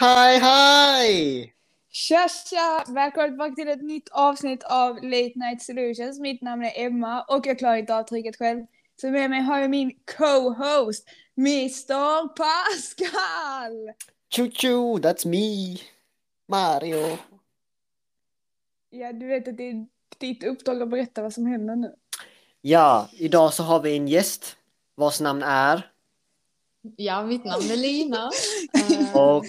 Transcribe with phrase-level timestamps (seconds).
[0.00, 1.54] Hej, hej!
[1.90, 2.84] Tja, tja!
[2.88, 6.20] Välkommen tillbaka till ett nytt avsnitt av Late Night Solutions.
[6.20, 8.66] Mitt namn är Emma och jag klarar inte av trycket själv.
[9.00, 11.08] Så med mig har jag min co-host,
[11.38, 13.92] Mr Pascal!
[14.36, 15.78] Choo choo, that's me!
[16.48, 17.18] Mario.
[18.90, 19.86] Ja, du vet att det är
[20.18, 21.94] ditt uppdrag att berätta vad som händer nu.
[22.60, 24.56] Ja, idag så har vi en gäst
[24.94, 25.90] vars namn är
[26.96, 28.30] Ja, mitt namn är Lina.
[29.14, 29.46] Och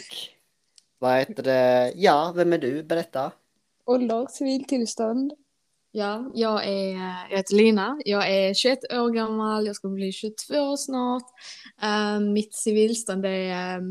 [1.02, 1.94] vad heter det?
[1.96, 2.84] Ja, vem är du?
[2.84, 3.32] Berätta.
[3.86, 5.34] Ålder, civiltillstånd.
[5.92, 6.92] ja, jag, är,
[7.30, 8.02] jag heter Lina.
[8.06, 9.66] Jag är 21 år gammal.
[9.68, 11.24] Jag ska bli 22 snart.
[11.82, 13.82] Eh, mitt civilstånd är eh,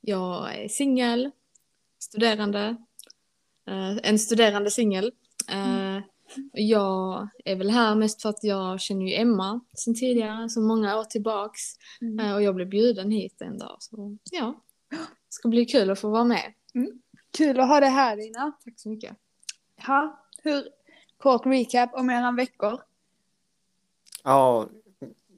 [0.00, 1.30] jag är singel,
[1.98, 2.76] studerande.
[3.68, 5.12] Eh, en studerande singel.
[5.50, 5.98] Eh,
[6.52, 10.98] Jag är väl här mest för att jag känner ju Emma sedan tidigare, så många
[10.98, 11.60] år tillbaks.
[12.00, 12.18] Mm.
[12.26, 13.76] Eh, och jag blev bjuden hit en dag.
[13.80, 14.60] Så ja,
[15.34, 16.52] ska bli kul att få vara med.
[17.36, 18.52] Kul att ha dig här Lina.
[18.64, 19.16] Tack så mycket.
[19.86, 20.68] Ha, hur,
[21.18, 22.80] kort recap om era veckor.
[24.22, 24.68] Ja,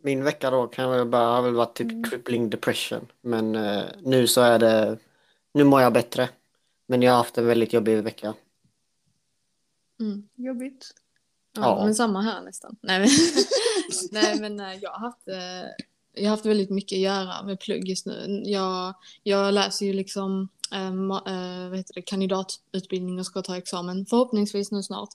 [0.03, 2.05] min vecka då kan jag väl bara, har väl varit typ Mm.
[2.05, 3.13] crippling depression.
[3.21, 4.99] Men eh, nu så är det,
[5.53, 6.29] nu mår jag bättre.
[6.87, 8.35] Men jag har haft en väldigt jobbig vecka.
[10.01, 10.29] Mm.
[10.35, 10.95] Jobbigt.
[11.53, 11.85] Ja, Ja.
[11.85, 12.77] men samma här nästan.
[12.83, 13.09] Nej men,
[14.11, 15.85] Nej, men eh, jag har haft eh,
[16.17, 18.43] jag har haft väldigt mycket att göra med plugg just nu.
[18.45, 24.07] Jag, jag läser ju liksom eh, eh, vad heter det, kandidatutbildning och ska ta examen
[24.07, 25.09] förhoppningsvis nu snart.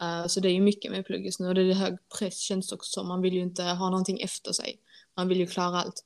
[0.00, 2.38] Eh, så det är ju mycket med plugg just nu och det är hög press
[2.38, 3.08] känns också som.
[3.08, 4.78] Man vill ju inte ha någonting efter sig.
[5.16, 6.04] Man vill ju klara allt.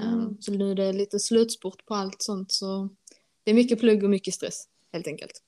[0.00, 0.36] Eh, Mm.
[0.40, 2.88] Så nu är det lite slutspurt på allt sånt så
[3.44, 5.42] det är mycket plugg och mycket stress helt enkelt.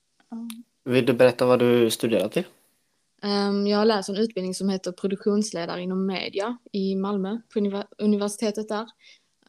[0.83, 2.43] Vill du berätta vad du studerar till?
[3.25, 7.87] Ehm, jag har läst en utbildning som heter produktionsledare inom media i Malmö på univer-
[7.97, 8.85] universitetet där.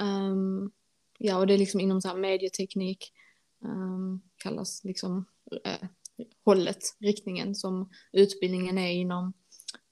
[0.01, 0.71] Ehm,
[1.19, 3.13] ja, och det är liksom inom så här medieteknik,
[3.65, 5.25] um, kallas liksom
[5.65, 5.89] eh,
[6.45, 9.33] hållet, riktningen som utbildningen är inom.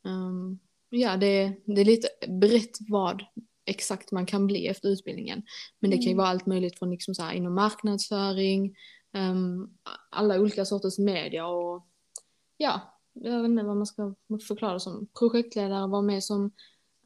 [0.06, 0.59] Ehm,
[0.91, 3.23] ja, det, det är lite brett vad
[3.67, 5.43] exakt man kan bli efter utbildningen.
[5.78, 6.19] Men det kan ju Mm.
[6.19, 8.77] vara allt möjligt från liksom så här inom marknadsföring,
[9.12, 9.69] ehm,
[10.11, 11.87] alla olika sorters media och
[12.56, 14.14] ja, jag vet inte vad man ska
[14.48, 16.50] förklara som projektledare, vara med som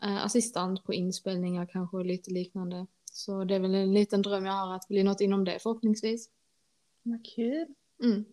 [0.03, 2.87] eh, assistent på inspelningar kanske och lite liknande.
[3.13, 6.29] Så det är väl en liten dröm jag har att bli något inom det förhoppningsvis.
[7.03, 7.67] Vad kul.
[8.03, 8.25] Mm.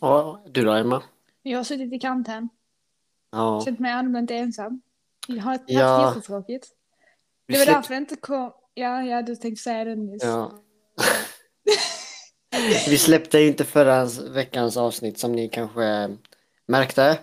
[0.00, 1.02] Ja, du då Emma?
[1.42, 2.48] Jag har suttit i kanten.
[3.30, 4.80] Ja, Känt mig allmänt ensam.
[5.28, 6.08] Jag har haft Ja.
[6.08, 6.68] jättetråkigt.
[7.46, 8.52] Det var därför jag inte kom.
[8.74, 10.22] Ja, ja, du tänkte säga det nyss.
[10.24, 10.52] Ja.
[12.88, 16.16] Vi släppte ju inte förra veckans avsnitt som ni kanske
[16.66, 17.18] märkte.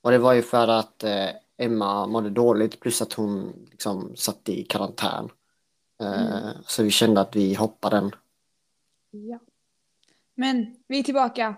[0.00, 4.48] Och det var ju för att eh, Emma mådde dåligt plus att hon liksom satt
[4.48, 5.28] i karantän.
[6.02, 8.10] Eh, Så vi kände att vi hoppar den.
[9.10, 9.38] Ja.
[10.34, 11.54] Men vi är tillbaka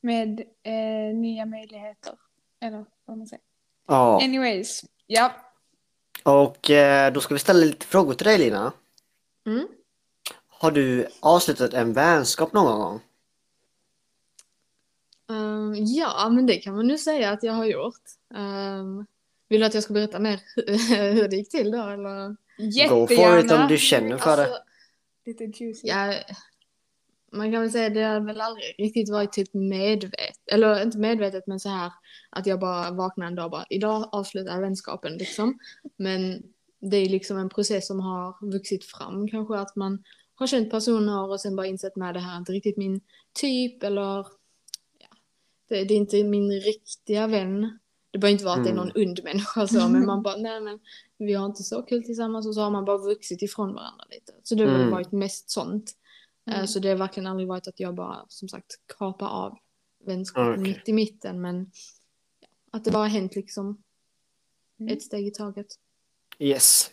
[0.00, 2.14] med eh, nya möjligheter.
[2.60, 3.42] Eller vad man säger.
[3.88, 4.84] Ja, Anyways.
[5.06, 5.32] Ja.
[6.22, 8.72] och eh, då ska vi ställa lite frågor till dig Lina.
[9.46, 9.66] Mm.
[10.64, 13.00] Har du avslutat en vänskap någon gång?
[15.30, 18.02] Ehm, ja, men det kan man nu säga att jag har gjort.
[18.34, 19.06] Ehm,
[19.48, 20.40] vill du att jag ska berätta mer
[21.12, 22.36] hur det gick till då eller?
[22.88, 24.42] Go for it om du känner för det.
[24.42, 24.58] Alltså,
[25.26, 25.88] Lite juicy.
[25.88, 26.14] Ja,
[27.32, 31.46] man kan väl säga det har väl aldrig riktigt varit typ medvetet, eller inte medvetet
[31.46, 31.92] men så här
[32.30, 35.58] att jag bara vaknar en dag och bara idag avslutar jag vänskapen liksom.
[35.96, 36.42] Men
[36.80, 40.04] det är liksom en process som har vuxit fram kanske att man
[40.34, 43.00] har känt personer och sen bara insett nej det här är inte riktigt min
[43.32, 44.26] typ eller
[44.98, 45.08] ja,
[45.68, 47.78] det, det är inte min riktiga vän.
[48.10, 50.60] Det behöver inte vara att det är någon ond människa så men man bara nej
[50.60, 50.78] men
[51.18, 54.32] vi har inte så kul tillsammans och så har man bara vuxit ifrån varandra lite.
[54.42, 54.90] Så det har Mm.
[54.90, 55.92] varit mest sånt.
[56.46, 56.66] Eh, Mm.
[56.66, 58.66] Så det har verkligen aldrig varit att jag bara som sagt
[58.98, 59.58] kapar av
[60.04, 60.62] vänskapen Okej.
[60.62, 61.70] mitt i mitten men
[62.70, 63.82] att det bara hänt liksom
[64.80, 64.92] Mm.
[64.96, 65.66] ett steg i taget.
[66.38, 66.90] Yes.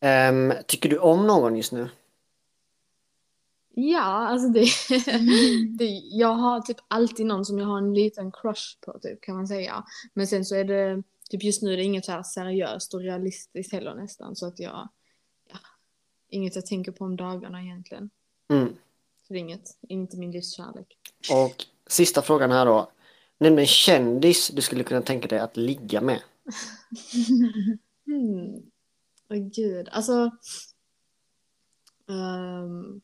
[0.00, 1.88] Ehm, tycker du om någon just nu?
[3.88, 4.66] Ja, alltså det,
[5.78, 9.36] det, jag har typ alltid någon som jag har en liten crush på typ kan
[9.36, 9.84] man säga.
[10.14, 13.00] Men sen så är det, typ just nu är det inget så här seriöst och
[13.00, 14.88] realistiskt heller nästan så att jag,
[15.50, 15.58] ja,
[16.28, 18.10] inget jag tänker på om dagarna egentligen.
[18.48, 18.68] Mm.
[19.26, 20.98] Så det är inget, inte min livskärlek.
[21.32, 22.90] Och sista frågan här då.
[23.38, 26.20] Nämn en kändis du skulle kunna tänka dig att ligga med.
[28.06, 28.54] Hmm.
[29.30, 30.30] Åh gud, alltså.
[32.08, 33.00] ehm,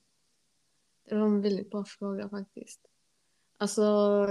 [1.08, 2.80] det var en väldigt bra fråga faktiskt.
[3.58, 3.82] Alltså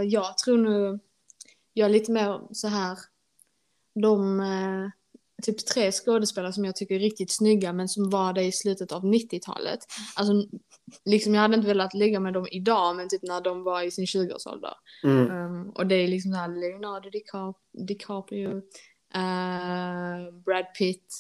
[0.04, 1.00] jag tror nu,
[1.74, 2.98] jag är lite mer så här,
[3.94, 4.90] de, eh,
[5.44, 8.92] typ tre skådespelare som jag tycker är riktigt snygga men som var det i slutet
[8.92, 9.80] av 90-talet.
[10.16, 10.34] Alltså
[11.06, 13.92] liksom jag hade inte velat ligga med dem idag men typ när de var i
[13.92, 14.74] sin 20-årsålder.
[15.04, 15.32] Mm.
[15.32, 18.56] Um, och det är liksom så här Leonardo DiCap- DiCaprio,
[19.16, 21.14] uh, Brad Pitt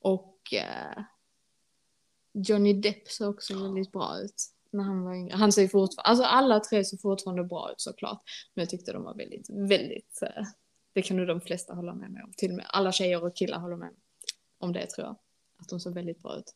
[0.00, 1.02] och uh,
[2.32, 5.36] Johnny Depp såg också väldigt bra ut när han var yngre.
[5.36, 8.22] Han ser fortfarande, alltså alla tre ser fortfarande bra ut såklart.
[8.54, 10.44] Men jag tyckte de var väldigt, väldigt, uh,
[10.92, 12.32] det kan nog de flesta hålla med mig om.
[12.36, 13.90] Till och med alla tjejer och killar håller med
[14.58, 15.16] om det tror jag.
[15.58, 16.54] Att de såg väldigt bra ut.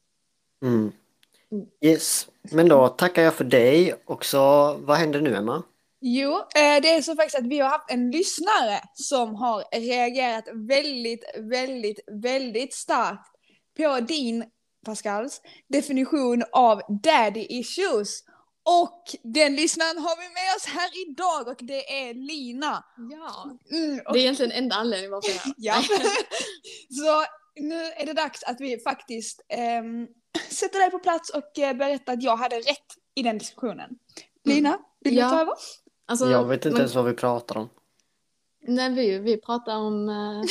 [0.62, 0.92] Mm.
[1.52, 1.66] Mm.
[1.80, 5.62] Yes, men då tackar jag för dig och så vad händer nu Emma?
[6.00, 10.44] Jo, eh, det är så faktiskt att vi har haft en lyssnare som har reagerat
[10.54, 13.30] väldigt, väldigt, väldigt starkt
[13.76, 14.44] på din,
[14.84, 18.24] Pascals, definition av daddy issues.
[18.66, 22.84] Och den lyssnaren har vi med oss här idag och det är Lina.
[23.10, 23.58] Ja.
[23.76, 25.82] Mm, och, Det är egentligen enda anledningen varför jag är ja.
[26.90, 27.24] så
[27.60, 30.06] nu är det dags att vi faktiskt ehm,
[30.50, 33.90] sätter dig på plats och eh, berättar att jag hade rätt i den diskussionen.
[34.44, 35.24] Lina, vill Ja.
[35.24, 35.54] du ta över?
[36.06, 37.68] Alltså, Jag vet inte man- ens vad vi pratar om.
[38.66, 40.08] Nej, vi, vi pratar om...
[40.08, 40.42] eh,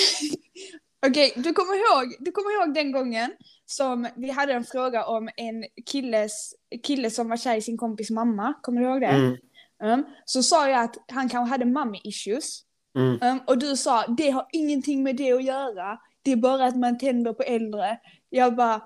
[1.09, 3.31] Okej, du, kommer ihåg, du kommer ihåg den gången
[3.65, 8.09] som vi hade en fråga om en killes, kille som var kär i sin kompis
[8.09, 8.53] mamma.
[8.61, 9.07] Kommer du ihåg det?
[9.07, 9.37] Mm.
[9.83, 10.03] Mm.
[10.25, 12.61] Så sa jag att han kanske hade mommy issues.
[12.95, 13.19] Mm.
[13.21, 15.99] Mm, och du sa, det har ingenting med det att göra.
[16.21, 17.99] Det är bara att man tänder på äldre.
[18.29, 18.81] Jag bara,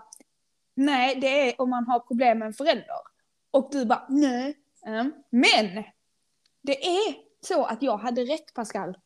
[0.75, 2.99] nej det är om man har problem med en förälder.
[3.51, 4.57] Och du bara, nej.
[4.85, 5.13] Mm.
[5.29, 5.83] Men,
[6.61, 8.97] det är så att jag hade rätt Pascal.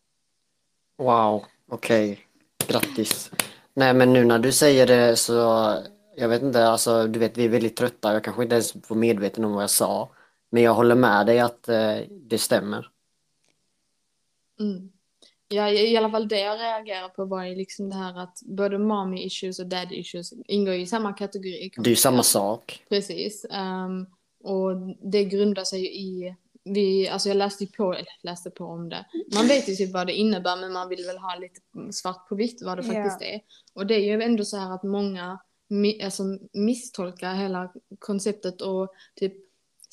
[0.97, 2.19] Wow, okej.
[2.68, 3.31] Grattis.
[3.73, 5.33] Nej men nu när du säger det så,
[6.15, 8.97] jag vet inte, alltså du vet vi är väldigt trötta, jag kanske inte ens var
[8.97, 10.09] medveten om vad jag sa.
[10.50, 12.89] Men jag håller med dig att eh, det stämmer.
[14.59, 14.91] Mm.
[15.47, 18.77] Ja, i alla fall det jag reagerar på var ju liksom det här att både
[18.77, 21.71] mommy issues och daddy issues ingår i samma kategori.
[21.77, 22.83] Det är ju samma sak.
[22.89, 23.45] Precis.
[23.51, 24.06] Ehm,
[24.44, 24.71] och
[25.12, 29.05] det grundar sig ju i, vi, alltså jag läste på, eller läste på om det.
[29.35, 31.61] Man vet ju typ vad det innebär men man vill väl ha lite
[31.93, 33.41] svart på vitt vad det faktiskt är.
[33.73, 35.39] Och det är ju ändå så här att många
[36.03, 36.23] alltså,
[36.53, 39.33] misstolkar hela konceptet och typ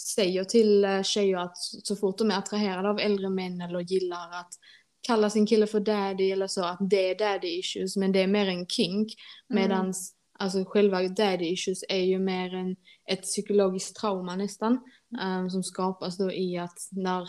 [0.01, 4.31] säger till eh, tjejer att så fort de är attraherade av äldre män eller gillar
[4.31, 4.53] att
[5.01, 8.27] kalla sin kille för daddy eller så, att det är daddy issues men det är
[8.27, 9.13] mer en kink.
[9.51, 9.93] Mm.
[10.41, 12.77] Alltså själva daddy issues är ju mer en,
[13.11, 14.73] ett psykologiskt trauma nästan.
[15.23, 17.29] eh, som skapas då i att när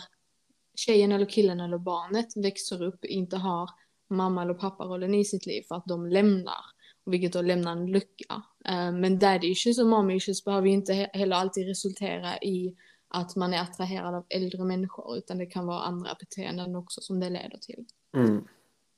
[0.74, 3.70] tjejen eller killen eller barnet växer upp inte har
[4.10, 6.64] mamma eller papparollen i sitt liv för att de lämnar.
[7.06, 8.42] Vilket då lämnar en lucka.
[8.64, 12.76] Eh, men daddy issues och mommy issues behöver ju inte he- heller alltid resultera i
[13.08, 17.20] att man är attraherad av äldre människor utan det kan vara andra beteenden också som
[17.20, 17.84] det leder till.
[18.16, 18.44] Mm.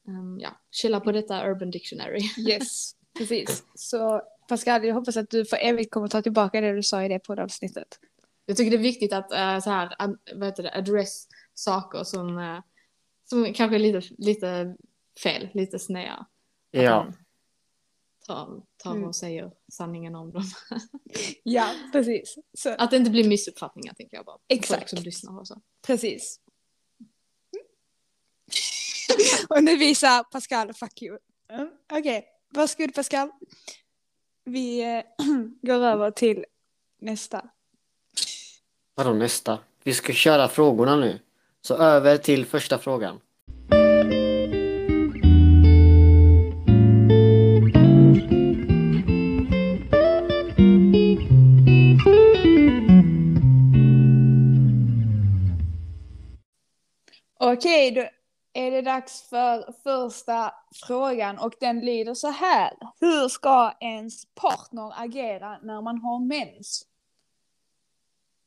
[0.09, 2.21] Um, ja, chilla på detta Urban Dictionary.
[2.49, 3.65] Yes, precis.
[3.75, 7.09] Så Pascal, jag hoppas att du för evigt kommer ta tillbaka det du sa i
[7.09, 7.99] det poddavsnittet.
[8.47, 12.05] Jag tycker det är viktigt att uh, så här, ad, vad heter det, address saker
[12.05, 12.61] som, uh,
[13.25, 14.77] som kanske är lite, lite
[15.23, 16.13] fel, lite sneda.
[16.13, 16.29] Att
[16.71, 17.15] Ja, man
[18.27, 19.05] tar, tar Mm.
[19.05, 20.43] och säger sanningen om dem.
[21.43, 22.35] Ja, precis.
[22.59, 24.39] Så, Att det inte blir missuppfattningar tänker jag bara.
[24.49, 24.81] Exakt.
[24.81, 25.61] Folk som lyssnar och så.
[25.87, 26.41] precis.
[29.49, 31.19] och nu visar Pascal fuck you.
[31.51, 33.31] Mm, Okej, varsågod Pascal.
[34.45, 35.03] Vi eh,
[35.63, 36.45] går över till
[37.01, 37.49] nästa.
[38.95, 39.59] vadå nästa?
[39.85, 41.19] Vi ska köra frågorna nu.
[41.61, 43.21] Så över till första frågan.
[57.45, 58.09] Okej, då
[58.53, 60.53] är det dags för första
[60.87, 62.73] frågan och den lyder så här.
[63.01, 66.87] Hur ska ens partner agera när man har mens?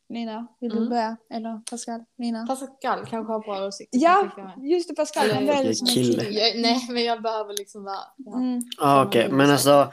[0.10, 0.90] Lina, vill du Mm.
[0.90, 1.18] börja?
[1.30, 2.04] Eller Pascal?
[2.18, 2.48] Lina?
[2.48, 4.00] Pascal kanske har bra åsikter.
[4.02, 5.30] Ja, just det Pascal.
[5.30, 6.24] Han Eller- väljer som Kille.
[6.24, 8.00] Jag, nej, men jag behöver liksom vara...
[8.18, 8.34] Ja.
[8.36, 8.62] Mm.
[8.80, 9.92] Ja, okej, men alltså,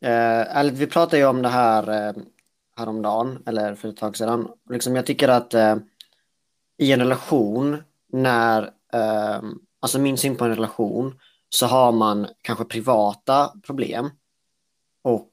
[0.00, 2.14] eh, ärligt, vi pratade ju om det här eh,
[2.76, 4.48] häromdagen, eller för ett tag sedan.
[4.70, 5.76] Liksom, jag tycker att eh,
[6.76, 7.82] i en relation,
[8.12, 14.10] när, Ehm, alltså min syn på en relation, så har man kanske privata problem
[15.02, 15.32] och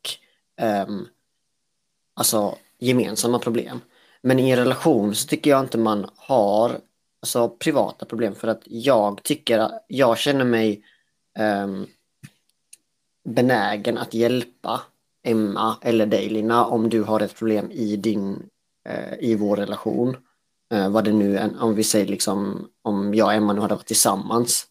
[0.57, 1.07] ehm,
[2.13, 3.81] alltså gemensamma problem.
[4.21, 6.79] Men i en relation så tycker jag inte man har
[7.21, 10.83] alltså, privata problem för att jag tycker, jag känner mig
[11.37, 11.87] ehm,
[13.29, 14.81] benägen att hjälpa
[15.23, 18.49] Emma eller dig Lina om du har ett problem i din
[18.89, 20.17] eh, i vår relation.
[20.71, 23.75] Eh, vad det nu än, om vi säger liksom om jag och Emma nu hade
[23.75, 24.67] varit tillsammans.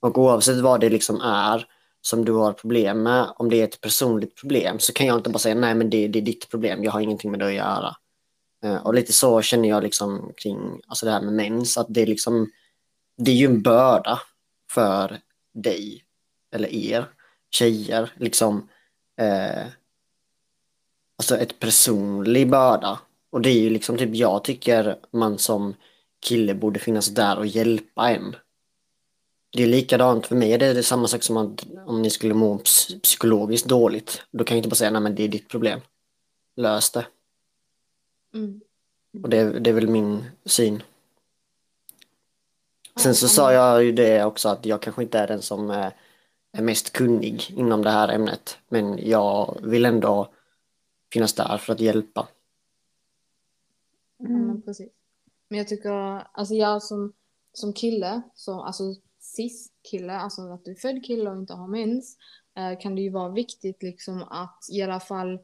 [0.00, 1.66] Och oavsett vad det liksom är
[2.00, 5.30] som du har problem med, om det är ett personligt problem så kan jag inte
[5.30, 7.54] bara säga nej men det, det är ditt problem, jag har ingenting med det att
[7.54, 7.96] göra.
[8.64, 12.02] Eh, och lite så känner jag liksom kring alltså det här med mens, att det
[12.02, 12.50] är liksom
[13.16, 14.20] det är ju en börda
[14.70, 15.20] för
[15.54, 16.04] dig
[16.54, 17.06] eller er
[17.50, 18.68] tjejer liksom
[19.20, 19.66] eh,
[21.18, 22.98] alltså ett personlig börda.
[23.30, 25.74] Och det är ju liksom typ jag tycker man som
[26.20, 28.36] kille borde finnas där och hjälpa en.
[29.52, 32.34] Det är likadant för mig, det är det samma sak som att om ni skulle
[32.34, 34.22] må ps- psykologiskt dåligt.
[34.30, 35.80] Då kan jag inte bara säga nej men det är ditt problem.
[36.56, 37.06] Lös det.
[38.34, 38.60] Mm.
[39.22, 40.82] Och det, det är väl min syn.
[42.96, 45.92] Sen så sa jag ju det också att jag kanske inte är den som är,
[46.52, 48.58] är mest kunnig inom det här ämnet.
[48.68, 50.32] Men jag vill ändå
[51.12, 52.28] finnas där för att hjälpa.
[54.20, 54.46] Mm.
[54.46, 54.92] men precis.
[55.48, 55.90] Men jag tycker,
[56.32, 57.12] alltså jag som,
[57.52, 58.82] som kille, så, alltså
[59.20, 62.16] cis-kille, alltså att du är född kille och inte har mens,
[62.54, 65.38] eh, kan det ju vara viktigt liksom att i alla fall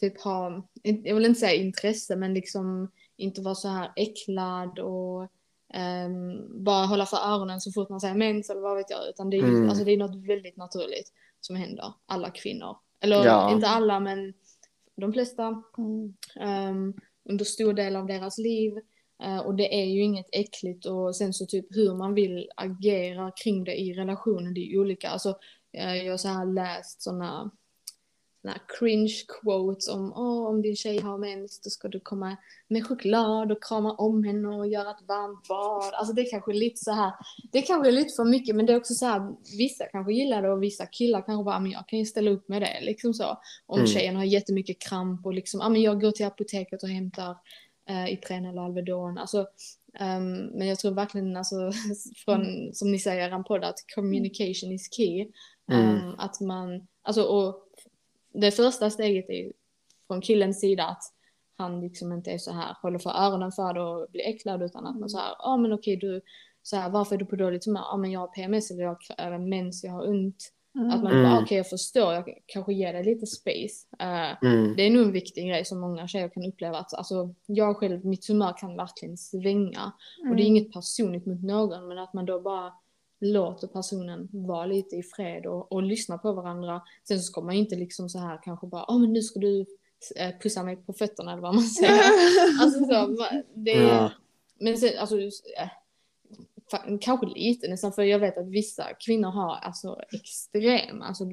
[0.00, 5.28] typ ha, jag vill inte säga intresse, men liksom inte vara så här äcklad och
[5.74, 9.30] ehm, bara hålla för öronen så fort man säger mens eller vad vet jag, utan
[9.30, 9.68] det är, Mm.
[9.68, 12.76] alltså, det är något väldigt naturligt som händer alla kvinnor.
[13.00, 13.52] Eller Ja.
[13.54, 14.34] inte alla, men
[14.94, 16.14] de flesta Mm.
[16.36, 16.94] ehm,
[17.28, 18.72] under stor del av deras liv.
[19.22, 23.30] Eh, och det är ju inget äckligt och sen så typ hur man vill agera
[23.30, 25.08] kring det i relationen, det är ju olika.
[25.08, 25.38] Alltså
[25.72, 27.50] eh, jag har så här läst sådana
[28.42, 32.36] såna cringe quotes om Åh, om din tjej har mens då ska du komma
[32.68, 35.94] med choklad och krama om henne och göra ett varmt bad.
[35.94, 37.12] Alltså det är kanske lite så här,
[37.52, 40.42] det är kanske lite för mycket men det är också så här, vissa kanske gillar
[40.42, 43.14] det och vissa killar kanske bara, men jag kan ju ställa upp med det liksom
[43.14, 43.38] så.
[43.66, 43.86] Om Mm.
[43.86, 47.36] tjejen har jättemycket kramp och liksom, ja men jag går till apoteket och hämtar
[47.90, 49.18] uh, Ipren eller Alvedon.
[49.18, 49.46] Alltså,
[49.98, 51.72] ehm, men jag tror verkligen, alltså,
[52.24, 55.28] från, som ni säger i podd, att communication is key.
[55.72, 55.96] Mm.
[55.96, 57.68] Ehm, att man, alltså och
[58.34, 59.52] det första steget är ju
[60.06, 61.02] från killens sida att
[61.56, 64.86] han liksom inte är så här, håller för öronen för det och blir äcklad utan
[64.86, 66.20] att man så här, ja men okej du,
[66.62, 67.80] så här, varför är du på dåligt humör?
[67.90, 70.52] Ja men jag har PMS eller jag har mens, jag har ont.
[70.92, 71.22] Att man Mm.
[71.30, 73.86] bara, okej jag förstår, jag kanske ger dig lite space.
[73.98, 74.74] Eh, Mm.
[74.76, 76.78] det är nog en viktig grej som många tjejer kan uppleva.
[76.78, 79.92] Att, alltså, jag själv, mitt humör kan verkligen svänga.
[80.20, 80.36] Och Mm.
[80.36, 82.72] det är inget personligt mot någon, men att man då bara
[83.24, 86.82] låter personen vara lite i fred och, och lyssna på varandra.
[87.08, 89.40] Sen så ska man ju inte liksom så här kanske bara, åh men nu ska
[89.40, 89.60] du
[90.16, 92.02] eh, pussa mig på fötterna eller vad man säger.
[92.62, 93.16] alltså så,
[93.54, 94.12] det är, Ja.
[94.60, 95.68] men sen, alltså, eh,
[97.00, 101.24] kanske lite nästan, för jag vet att vissa kvinnor har alltså extrema, alltså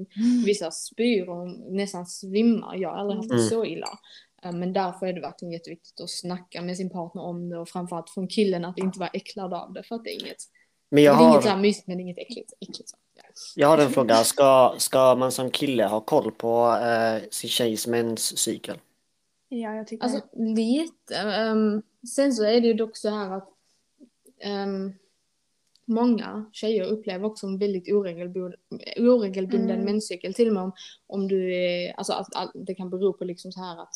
[0.45, 2.75] vissa spyr och nästan svimmar.
[2.75, 3.47] Jag har aldrig haft det Mm.
[3.49, 3.87] så illa.
[4.43, 7.69] Eh, Men därför är det verkligen jätteviktigt att snacka med sin partner om det och
[7.69, 10.43] framförallt från killen att inte vara äcklad av det för att det är inget,
[10.89, 12.53] Men jag det är inget så har, här mysigt men inget äckligt.
[12.61, 12.91] äckligt
[13.55, 14.15] jag har en fråga.
[14.15, 18.77] Ska, ska man som kille ha koll på eh, sin tjejs menscykel?
[19.49, 21.15] Ja, jag tycker Alltså lite.
[21.15, 21.81] ehm,
[22.15, 23.49] sen så är det ju dock så här att
[24.39, 24.93] ehm,
[25.85, 28.59] många tjejer upplever också en väldigt oregelbunden,
[28.97, 29.85] oregelbunden Mm.
[29.85, 30.33] menscykel.
[30.33, 30.71] Till och med om,
[31.07, 33.93] om du är, alltså att, att det kan bero på liksom så här att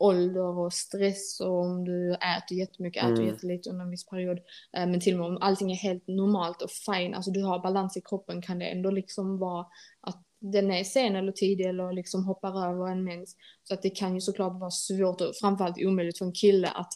[0.00, 3.26] ålder och stress och om du äter jättemycket, äter Mm.
[3.26, 4.38] jättelite under en viss period.
[4.76, 7.58] Eh, Men till och med om allting är helt normalt och fine, alltså du har
[7.58, 9.66] balans i kroppen kan det ändå liksom vara
[10.00, 13.36] att den är sen eller tidig eller liksom hoppar över en mens.
[13.64, 16.92] Så att det kan ju såklart vara svårt och framförallt omöjligt för en kille att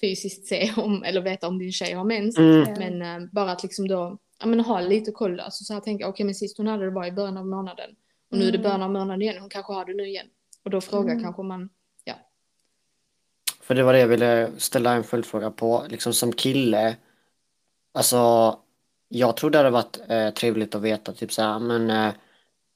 [0.00, 2.38] fysiskt se om eller veta om din tjej har mens.
[2.38, 2.74] Mm.
[2.78, 5.40] Men eh, bara att liksom då, ja men ha lite koll.
[5.40, 7.90] Alltså så här tänka, okej men sist hon hade det var i början av månaden.
[8.30, 8.62] Och nu är det Mm.
[8.62, 10.26] början av månaden igen, hon kanske har det nu igen.
[10.64, 11.22] Och då frågar Mm.
[11.22, 11.68] kanske man.
[13.62, 15.84] För det var det jag ville ställa en följdfråga på.
[15.88, 16.96] Liksom som kille,
[17.94, 18.56] alltså
[19.08, 22.06] jag tror det hade varit eh, trevligt att veta typ så här, men eh,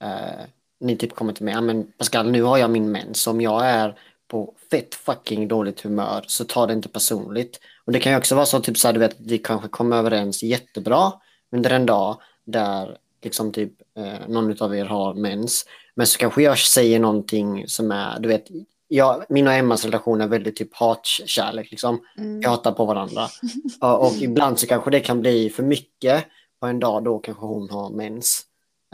[0.03, 0.45] eh,
[0.81, 3.67] ni typ kommer till mig, ja men Pascal nu har jag min mens, om jag
[3.67, 7.61] är på fett fucking dåligt humör så ta det inte personligt.
[7.85, 9.69] Och det kan ju också vara så typ så här, du vet, att vi kanske
[9.69, 11.13] kommer överens jättebra
[11.53, 15.67] under en dag där liksom typ eh, någon av er har mens.
[15.95, 18.47] Men så kanske jag säger någonting som är, du vet,
[18.89, 22.01] jag, min och Emmas relation är väldigt typ hatkärlek liksom.
[22.19, 22.41] Mm.
[22.41, 23.27] Vi hatar på varandra.
[23.81, 26.25] Ja, och ibland så kanske det kan bli för mycket
[26.61, 28.43] på en dag då kanske hon har mens.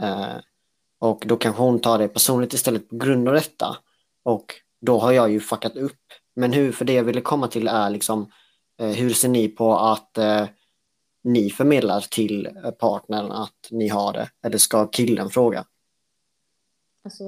[0.01, 0.35] Eh,
[0.99, 3.77] och då kanske hon tar det personligt istället på grund av detta.
[4.23, 6.01] Och då har jag ju fuckat upp.
[6.35, 8.31] Men hur, för det jag ville komma till är liksom
[8.79, 10.45] eh, hur ser ni på att eh,
[11.23, 14.29] ni förmedlar till eh, partnern att ni har det?
[14.43, 15.65] Eller ska killen fråga?
[17.03, 17.23] Alltså,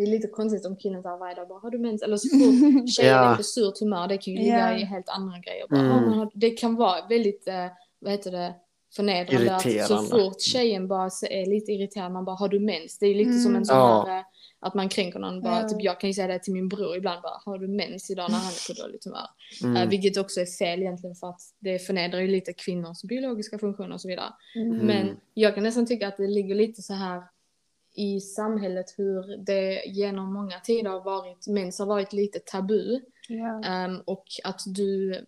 [0.00, 2.02] det är lite konstigt om killen tar varje dag bara, har du mens?
[2.02, 3.32] Eller så fort tjejen Ja.
[3.32, 4.78] är på surt humör, det kan ju ligga Ja.
[4.78, 5.66] i helt andra grejer.
[5.70, 5.92] Bara, Mm.
[5.92, 7.66] "Ah, men har-" det kan vara väldigt, eh,
[7.98, 8.54] vad heter det,
[8.96, 12.98] förnedrande att så fort tjejen bara så är lite irriterad, man bara har du mens?
[12.98, 14.04] Det är lite som en sån Ja.
[14.08, 14.24] här, eh,
[14.60, 15.68] att man kränker någon bara, Ja.
[15.68, 18.30] typ jag kan ju säga det till min bror ibland bara, har du mens idag
[18.30, 19.26] när han är på dåligt humör?
[19.64, 19.76] Mm.
[19.76, 23.94] Eh, vilket också är fel egentligen för att det förnedrar ju lite kvinnors biologiska funktioner
[23.94, 24.32] och så vidare.
[24.54, 24.76] Mm.
[24.86, 27.22] Men jag kan nästan tycka att det ligger lite så här
[27.94, 33.00] i samhället hur det genom många tider har varit, mens har varit lite tabu.
[33.28, 33.64] Ja.
[33.64, 35.24] Ehm, och att du,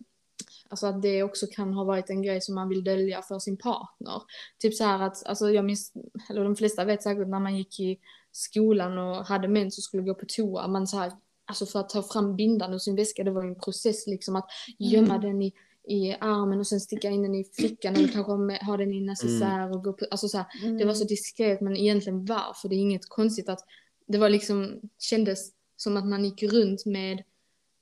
[0.69, 3.57] alltså att det också kan ha varit en grej som man vill dölja för sin
[3.57, 4.21] partner.
[4.59, 5.93] Typ så här att, alltså jag minns,
[6.29, 7.99] eller de flesta vet säkert när man gick i
[8.31, 11.11] skolan och hade mens och skulle gå på toa, man så här,
[11.45, 14.35] alltså för att ta fram bindan ur sin väska, det var ju en process liksom
[14.35, 14.47] att
[14.79, 15.53] gömma den i
[15.87, 19.71] i armen och sen sticka in den i fickan eller kanske ha den i necessär
[19.71, 20.77] och gå på, alltså så här, Mm.
[20.77, 23.59] det var så diskret men egentligen varför, det är inget konstigt att
[24.07, 27.23] det var liksom, kändes som att man gick runt med,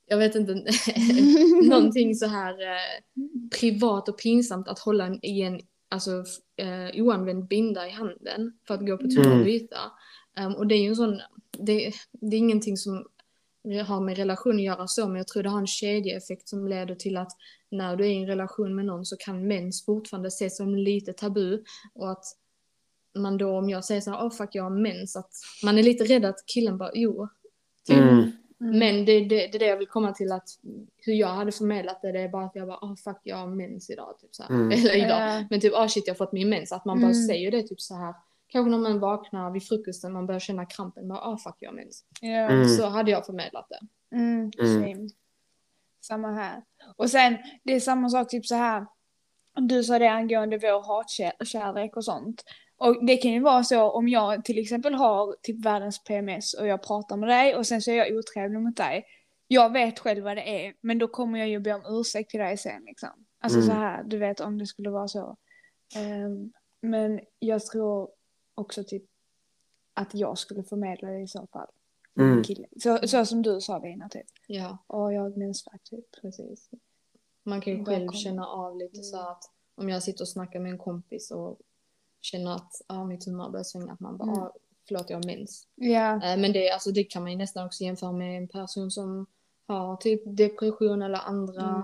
[0.07, 0.53] jag vet inte,
[1.69, 3.01] någonting så här eh,
[3.59, 6.11] privat och pinsamt att hålla en, i en alltså,
[6.55, 9.39] eh, oanvänd binda i handen för att gå på toa Mm.
[9.39, 9.77] och byta.
[10.37, 11.21] Ehm, och det är ju en sån,
[11.57, 13.05] det, det är ingenting som
[13.63, 16.95] har med relation att göra så, men jag tror det har en kedjeeffekt som leder
[16.95, 17.31] till att
[17.71, 21.13] när du är i en relation med någon så kan mens fortfarande ses som lite
[21.13, 21.63] tabu
[21.93, 22.23] och att
[23.17, 25.31] man då, om jag säger så här, oh fuck jag har mens, att
[25.63, 27.27] man är lite rädd att killen bara, jo.
[27.87, 27.97] Typ.
[27.97, 28.31] Mm.
[28.57, 30.49] Men det, det, det är det jag vill komma till att
[30.97, 33.47] hur jag hade förmedlat det, det är bara att jag bara, oh fuck jag har
[33.47, 34.49] mens idag, typ så här.
[34.49, 34.71] Mm.
[34.71, 35.45] Eller idag.
[35.49, 37.23] Men typ, oh shit jag har fått min mens, att man bara Mm.
[37.27, 38.15] säger det typ så här.
[38.51, 42.05] Kanske när man vaknar vid frukosten, man börjar känna krampen, bara, oh fuck jag mens.
[42.21, 42.27] Ja.
[42.29, 42.67] Mm.
[42.67, 43.79] Så hade jag förmedlat det.
[44.15, 44.81] Mm, Mm.
[44.83, 45.09] same.
[46.01, 46.63] Samma här.
[46.95, 48.85] Och sen, det är samma sak typ så här.
[49.55, 52.43] Du sa det angående vår hatkärlek och sånt.
[52.77, 56.67] Och det kan ju vara så om jag till exempel har typ världens PMS och
[56.67, 59.05] jag pratar med dig och sen så är jag otrevlig mot dig.
[59.47, 62.39] Jag vet själv vad det är, men då kommer jag ju be om ursäkt till
[62.39, 63.09] dig sen liksom.
[63.39, 63.69] Alltså Mm.
[63.69, 65.37] så här, du vet om det skulle vara så.
[65.95, 68.09] Ehm, men jag tror
[68.61, 69.03] också typ
[69.93, 71.67] att jag skulle förmedla det i så fall.
[72.19, 72.43] Mm.
[72.43, 72.67] Kille.
[72.79, 74.25] Så, så som du sa Lina typ.
[74.47, 76.05] Ja, Och jag har mensvärk typ.
[76.21, 76.69] precis.
[77.43, 79.43] Man kan ju själv kommer- känna av lite så att
[79.75, 81.59] om jag sitter och snackar med en kompis och
[82.21, 84.43] känner att ah, mitt humör börjar svänga, att man bara, Mm.
[84.43, 84.51] ah,
[84.87, 85.67] förlåt jag har mens.
[85.75, 86.13] Ja.
[86.15, 89.25] Eh, Men det, alltså, det kan man ju nästan också jämföra med en person som
[89.67, 91.81] har typ depression eller andra, Mm.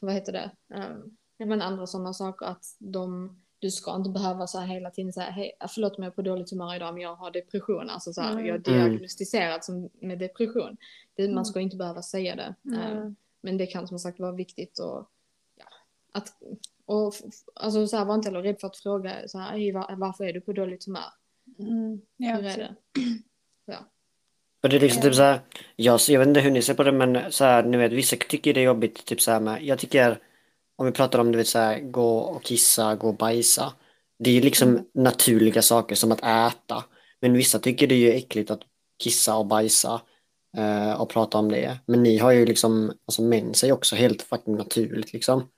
[0.00, 1.16] vad heter det, um,
[1.48, 5.30] men andra sådana saker att de, du ska inte behöva så här hela tiden säga
[5.30, 8.20] hej, förlåt om jag är på dåligt humör idag men jag har depression, alltså så
[8.20, 8.46] här, Mm.
[8.46, 10.76] jag är diagnostiserad som, med depression.
[11.14, 11.34] Det, Mm.
[11.34, 12.54] Man ska inte behöva säga det.
[12.76, 13.16] Mm.
[13.40, 15.08] Men det kan som sagt vara viktigt och
[15.56, 15.64] ja,
[16.12, 16.32] att
[16.86, 17.14] och,
[17.54, 20.24] alltså så här, var inte heller rädd för att fråga så här, "Hej, var, varför
[20.24, 21.02] är du på dåligt humör?
[21.58, 22.00] Mm.
[22.16, 22.74] Ja, Hur är det?
[23.64, 23.76] Ja.
[24.62, 25.40] Och det är liksom typ så här,
[25.76, 28.16] jag, jag vet inte hur ni ser på det men så här, ni vet vissa
[28.28, 30.18] tycker det är jobbigt typ så här med, jag tycker
[30.80, 33.72] om vi pratar om du vet så här, gå och kissa, gå och bajsa.
[34.18, 34.84] Det är liksom Mm.
[34.94, 36.84] naturliga saker som att äta.
[37.20, 38.60] Men vissa tycker det är äckligt att
[39.02, 40.00] kissa och bajsa
[40.56, 41.78] eh, och prata om det.
[41.86, 45.48] Men ni har ju liksom, alltså mens är också helt fucking naturligt liksom.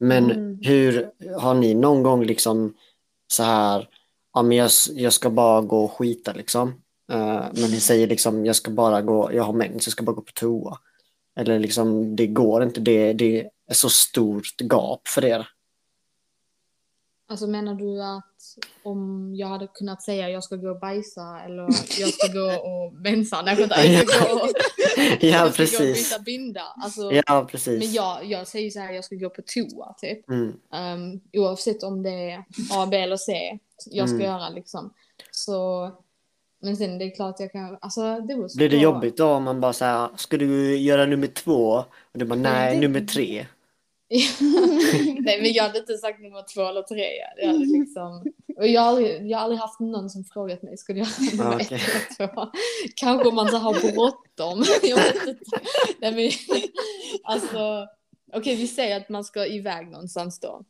[0.00, 0.58] Men Mm.
[0.62, 2.74] hur har ni någon gång liksom
[3.32, 3.88] så här,
[4.34, 6.68] ja men jag, jag ska bara gå och skita liksom.
[7.12, 10.16] Eh, men ni säger liksom, jag ska bara gå, jag har mens, jag ska bara
[10.16, 10.78] gå på toa.
[11.36, 15.48] Eller liksom, det går inte, det, det är så stort gap för er.
[17.28, 18.24] Alltså menar du att
[18.82, 21.62] om jag hade kunnat säga jag ska gå och bajsa eller
[22.00, 24.48] jag ska gå och mensa, nej vänta, jag ska gå och,
[24.96, 26.10] Ja, jag ska gå och precis.
[26.10, 26.62] byta binda.
[26.82, 27.78] Alltså, Ja, precis.
[27.84, 30.28] Men jag, jag säger så här, jag ska gå på toa typ.
[30.28, 30.52] Mm.
[30.72, 34.26] Um, oavsett om det är A, B eller C jag ska Mm.
[34.26, 34.92] göra liksom.
[35.30, 35.90] Så,
[36.62, 39.42] men sen det är klart jag kan, alltså det så Blir det jobbigt då om
[39.42, 41.68] man bara säger, ska du göra nummer två?
[42.12, 43.46] Och du bara, nej, det- nummer tre.
[45.20, 47.04] Nej men jag hade inte sagt nummer två eller tre.
[47.38, 50.76] Jag hade liksom, och jag, har aldrig, jag har aldrig haft någon som frågat mig,
[50.76, 52.50] ska du göra nummer Ah, ett eller två?
[52.96, 54.64] Kanske om man så har bråttom.
[54.82, 55.60] Jag vet inte.
[56.00, 56.58] Nej, men,
[57.22, 57.86] alltså,
[58.32, 60.62] okej vi säger att man ska iväg någonstans då.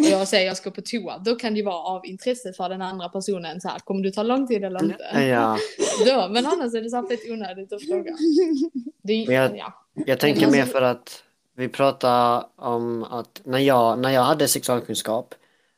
[0.00, 1.18] Och jag säger jag ska på toa.
[1.18, 3.60] Då kan det vara av intresse för den andra personen.
[3.60, 5.20] Så här, kommer du ta lång tid eller inte?
[5.30, 5.58] Ja,
[6.06, 8.16] Då, men annars är det så här fett onödigt att fråga.
[9.02, 9.86] Det jag- ja.
[10.06, 11.22] jag tänker mer för att
[11.58, 15.34] vi pratar om att när jag, när jag hade sexualkunskap,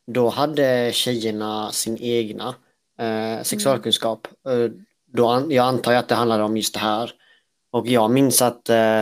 [0.07, 2.55] då hade tjejerna sin egna
[2.99, 4.29] eh, sexualkunskap.
[4.49, 4.71] Eh,
[5.13, 7.13] då an, jag antar att det handlar om just det här.
[7.73, 8.99] Och jag minns att, eh,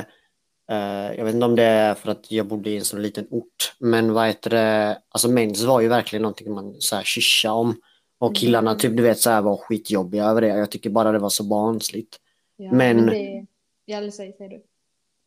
[0.70, 3.26] eh, jag vet inte om det är för att jag bodde i en så liten
[3.30, 7.04] ort, men vad heter det, alltså mens var ju verkligen någonting man så här
[7.50, 7.76] om.
[8.20, 8.80] Och killarna Mm.
[8.80, 10.48] typ du vet så här var skitjobbiga över det.
[10.48, 12.16] Jag tycker bara det var så barnsligt.
[12.56, 13.46] ja Men- det,
[13.84, 14.62] ja, eller säg, säg du.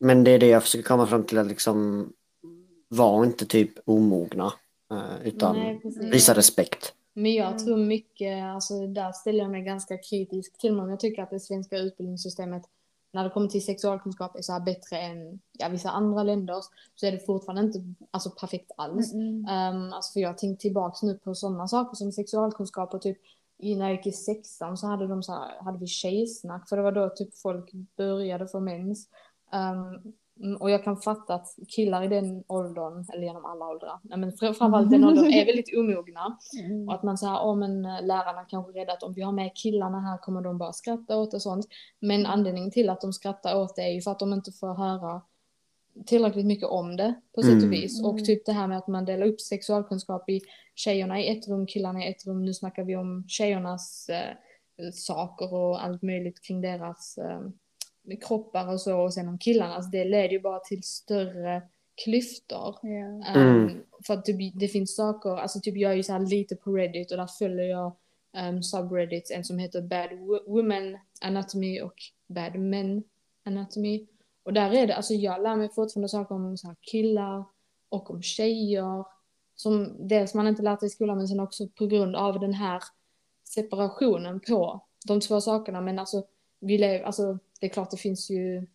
[0.02, 2.08] Men det är det jag försöker komma fram till att liksom
[2.88, 4.52] var inte typ omogna.
[4.90, 5.80] eh, utan Nej,
[6.12, 6.94] visa respekt.
[7.14, 11.22] Men jag tror mycket, alltså där ställer jag mig ganska kritisk till men jag tycker
[11.22, 12.62] att det svenska utbildningssystemet
[13.12, 17.06] när det kommer till sexualkunskap är så här bättre än ja, vissa andra länders så
[17.06, 19.12] är det fortfarande inte alltså, perfekt alls.
[19.12, 19.36] Mm.
[19.36, 23.18] Um, alltså för jag tänkte tillbaks nu på sådana saker som sexualkunskap och typ
[23.58, 26.76] i- när jag gick i sexan så hade, de så här, hade vi tjejsnack för
[26.76, 29.08] det var då typ folk började få mens.
[29.54, 30.12] Um,
[30.44, 34.18] mm, och jag kan fatta att killar i den åldern, eller genom alla åldrar, nej,
[34.18, 36.38] men fr- framförallt den åldern är väldigt omogna.
[36.64, 36.88] Mm.
[36.88, 39.32] Och att man säger, åh men eh, lärarna kanske är rädda att om vi har
[39.32, 41.66] med killarna här kommer de bara skratta åt och sånt.
[42.00, 44.74] Men anledningen till att de skrattar åt det är ju för att de inte får
[44.74, 45.22] höra
[46.06, 47.64] tillräckligt mycket om det på sätt Mm.
[47.64, 48.04] och vis.
[48.04, 50.40] Och typ det här med att man delar upp sexualkunskap i
[50.74, 52.44] tjejerna i ett rum, killarna i ett rum.
[52.44, 54.36] Nu snackar vi om tjejernas eh,
[54.92, 57.40] saker och allt möjligt kring deras eh,
[58.22, 58.98] kroppar och så.
[59.00, 61.62] Och sen om killarnas, det leder ju bara till större
[62.04, 62.76] klyftor.
[62.82, 63.22] Mm.
[63.36, 66.56] Um, för att typ, det finns saker, alltså typ jag är ju så här lite
[66.56, 67.96] på Reddit och där följer jag
[68.48, 71.94] um, subreddits, en som heter Bad Wo- Women Anatomy och
[72.26, 73.04] Bad Men
[73.44, 74.06] Anatomy.
[74.42, 77.44] Och där är det, alltså jag lär mig fortfarande saker om så här killar
[77.88, 79.04] och om tjejer.
[79.54, 82.54] Som dels man inte lärt sig i skolan men sen också på grund av den
[82.54, 82.82] här
[83.44, 85.80] separationen på de två sakerna.
[85.80, 86.24] Men alltså,
[86.60, 88.66] vi lever, alltså det är klart det finns ju,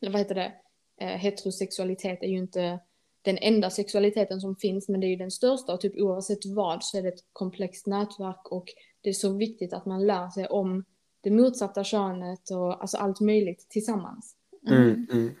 [0.00, 0.52] eller vad heter det,
[1.00, 2.78] eh, heterosexualitet är ju inte
[3.22, 6.84] den enda sexualiteten som finns men det är ju den största och typ oavsett vad
[6.84, 8.64] så är det ett komplext nätverk och
[9.00, 10.84] det är så viktigt att man lär sig om
[11.20, 14.36] det motsatta könet och alltså allt möjligt tillsammans.
[14.68, 15.34] Mm, mm.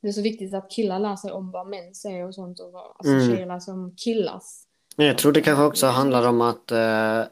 [0.00, 2.72] Det är så viktigt att killar lär sig om vad män säger och sånt och
[2.72, 3.28] vad, alltså Mm.
[3.28, 4.66] tjejer lär sig om killars.
[4.96, 7.22] Men jag tror det kanske också handlar om att eh,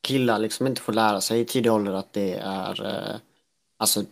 [0.00, 3.16] killar liksom inte får lära sig i tidig ålder att det är eh,
[3.80, 4.04] alltså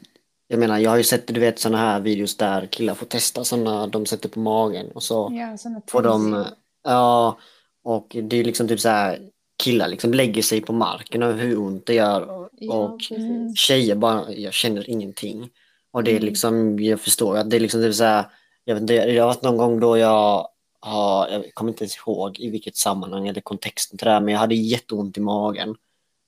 [0.49, 3.45] jag menar jag har ju sett du vet sådana här videos där killar får testa
[3.45, 5.57] sådana de sätter på magen och så Ja,
[5.91, 6.45] får de
[6.85, 7.39] ja
[7.85, 9.19] och det är liksom typ så här
[9.65, 13.59] killar liksom lägger sig på marken och hur ont det gör och, Ja, precis.
[13.59, 15.51] tjejer bara jag känner ingenting
[15.91, 16.25] och det är Mm.
[16.27, 18.25] liksom jag förstår att det är liksom typ så här
[18.65, 20.49] jag vet inte det har varit någon gång då jag
[20.81, 24.33] har jag kommer inte ens ihåg i vilket sammanhang eller kontexten till det här men
[24.33, 25.75] jag hade jätteont i magen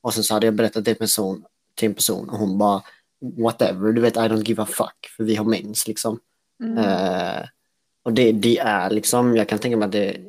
[0.03, 2.59] och sen så hade jag berättat det till en person, till en person och hon
[2.59, 2.83] bara
[3.21, 6.21] whatever du vet I don't give a fuck för vi har mens liksom
[6.63, 6.79] Mm.
[6.79, 7.43] Eh,
[8.05, 10.21] och det, det är liksom, jag kan tänka mig att det är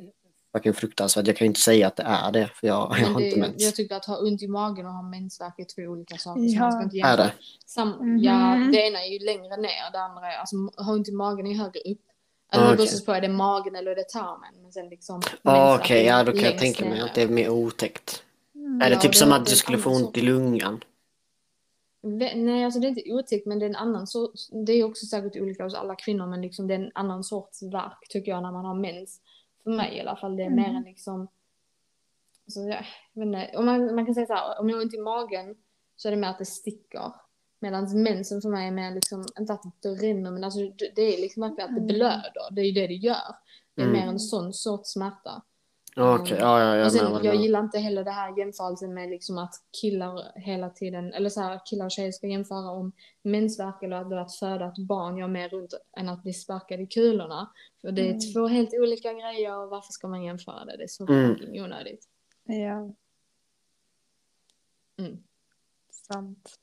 [0.55, 1.27] fucking fruktansvärt.
[1.27, 3.27] Jag kan ju inte säga att det är det, för jag, jag Men har det,
[3.27, 3.55] inte mens.
[3.63, 6.41] jag tycker att ha ont i magen och ha mensvärk är två olika saker.
[6.41, 6.59] Ja.
[6.59, 7.31] man ska inte Är det?
[7.65, 8.17] Sam, Mhm.
[8.23, 11.47] Ja, det ena är ju längre ner, det andra är, alltså ha ont i magen
[11.47, 11.99] är högre upp.
[12.53, 14.53] Ah, Alltså beror på, är det magen eller är det tarmen?
[14.61, 17.21] Men sen liksom Ja, mensvärk Okej, är ja då kan jag tänka mig att det
[17.21, 18.23] är mer otäckt.
[18.55, 18.81] Mm.
[18.81, 20.83] är det Ja, typ det- som att du skulle få ont i lungan?
[22.03, 24.31] Nej, alltså det är inte otäckt men det är en annan sort,
[24.65, 27.63] det är också säkert olika hos alla kvinnor men liksom det är en annan sorts
[27.63, 29.21] värk tycker jag när man har mens.
[29.63, 30.75] För mig i alla fall, det är mer Mm.
[30.75, 31.27] än liksom,
[32.45, 34.93] alltså, jag, vet inte, om man, man kan säga så här, om jag har ont
[34.93, 35.55] i magen
[35.95, 37.13] så är det mer att det sticker.
[37.59, 40.59] Medan mensen för mig är mer liksom, inte att det rinner men alltså
[40.95, 41.87] det är liksom verkligen att det Mm.
[41.95, 43.35] blöder, det är ju det det gör.
[43.75, 43.99] Det är Mm.
[43.99, 45.41] mer en sån sorts smärta.
[45.95, 49.37] Okej, ja, ja, jag och sen, jag gillar inte heller det här jämförelsen med liksom
[49.37, 53.95] att killar hela tiden, eller så här, killar och tjejer ska jämföra om mensvärk eller
[53.95, 57.51] att, att föda ett barn gör mer runt än att bli sparkad i kulorna.
[57.81, 58.19] För det är Mm.
[58.33, 60.77] två helt olika grejer och varför ska man jämföra det?
[60.77, 61.35] Det är så Mm.
[61.35, 62.05] fucking onödigt.
[62.43, 62.93] Ja,
[64.99, 65.23] Mm.
[65.91, 66.55] sant.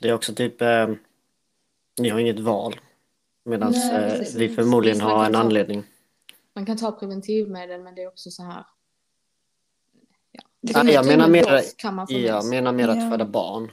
[0.00, 0.88] Det är också typ, eh,
[2.00, 2.80] ni har inget val.
[3.44, 5.84] Medan Nej, eh, vi förmodligen har en anledning.
[6.58, 8.66] Man kan ta preventivmedel men det är också så här.
[10.32, 10.82] Ja.
[10.84, 13.10] Med- jag menar mer- kan man Jag menar mer att Ja.
[13.10, 13.70] föda barn.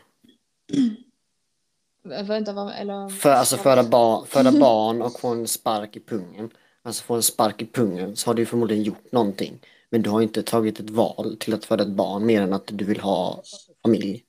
[2.04, 3.10] Vänta, vad, eller?
[3.10, 6.50] För, alltså föda, barn, föda barn och få en spark i pungen.
[6.84, 9.60] Alltså få en spark i pungen så har du förmodligen gjort någonting.
[9.89, 12.67] Men du har inte tagit ett val till att föda ett barn mer än att
[12.67, 13.41] du vill ha
[13.84, 14.24] familj.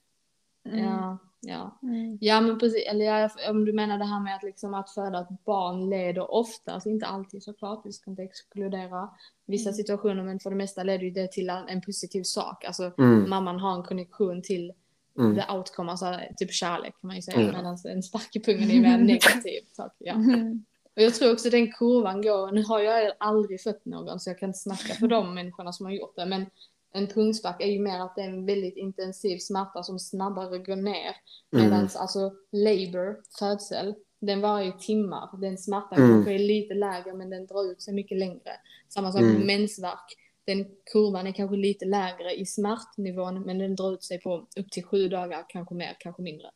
[0.68, 0.84] Mm.
[0.84, 1.78] Ja, ja.
[1.82, 2.18] Mm.
[2.20, 5.44] Ja men precis, eller om du menar det här med att, liksom att föda ett
[5.44, 9.10] barn leder oftast, inte alltid såklart, vi ska inte exkludera
[9.46, 9.76] vissa Mm.
[9.76, 12.64] situationer men för det mesta leder ju det till en en positiv sak.
[12.64, 14.72] Alltså Mm, mamman har en konnexion till
[15.18, 15.34] mm.
[15.36, 17.52] the outcome, alltså typ kärlek kan man ju säga, Mm.
[17.56, 19.92] medan en spark i pungen är mer negativ sak.
[19.98, 20.14] Ja.
[20.14, 20.64] Mm.
[20.96, 24.38] Och jag tror också den kurvan går, nu har jag aldrig fött någon så jag
[24.38, 26.46] kan inte snacka för de människorna som har gjort det, men
[26.92, 30.76] en pungspark är ju mer att det är en väldigt intensiv smärta som snabbare går
[30.76, 31.16] ner.
[31.50, 31.88] Medan Mm.
[31.96, 35.28] alltså labor, födsel, den varar ju timmar.
[35.40, 36.10] Den smärtan Mm.
[36.10, 38.52] kanske är lite lägre men den drar ut sig mycket längre.
[38.88, 39.46] Samma sak med Mm.
[39.46, 40.16] mensvärk.
[40.44, 44.70] Den kurvan är kanske lite lägre i smärtnivån men den drar ut sig på upp
[44.70, 46.50] till sju dagar, kanske mer, kanske mindre.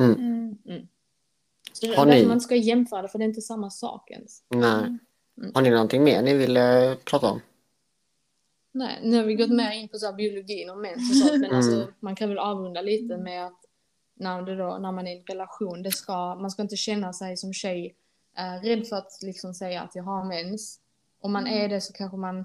[0.00, 0.56] Mm.
[1.72, 4.42] Så det är ni- man ska jämföra det för det är inte samma sak ens.
[4.48, 4.84] Nej.
[4.84, 4.98] Mm.
[5.54, 7.40] Har ni någonting mer ni vill eh, prata om?
[8.72, 11.40] Nej, nu har vi gått mer in på så här biologin och mens och sånt,
[11.40, 11.92] men alltså, Mm.
[12.00, 13.60] man kan väl avrunda lite med att
[14.14, 17.12] när, det då, när man är i en relation, det ska, man ska inte känna
[17.12, 17.96] sig som tjej
[18.38, 20.80] eh, rädd för att liksom säga att jag har mens.
[21.20, 22.44] Om man är det så kanske man,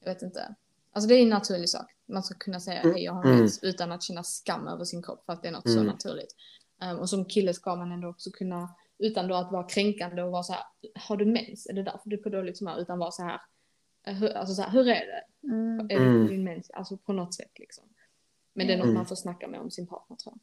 [0.00, 0.54] jag vet inte,
[0.92, 1.86] alltså det är en naturlig sak.
[2.06, 3.38] Man ska kunna säga hej jag har Mm.
[3.38, 5.86] mens utan att känna skam över sin kropp för att det är något så Mm.
[5.86, 6.34] naturligt.
[6.82, 10.32] Um, och som kille ska man ändå också kunna, utan då att vara kränkande och
[10.32, 10.62] vara så här,
[10.94, 11.66] har du mens?
[11.66, 12.78] Är det därför du är på dåligt humör?
[12.80, 13.40] Utan vara så här,
[14.14, 15.48] hur, alltså så här, hur är det?
[15.48, 15.80] Mm.
[15.80, 16.26] Är det Mm.
[16.26, 16.70] på din mens?
[16.70, 17.84] Alltså på något sätt liksom.
[18.54, 18.94] Men det är något Mm.
[18.96, 20.40] man får snacka med om sin partner tror jag.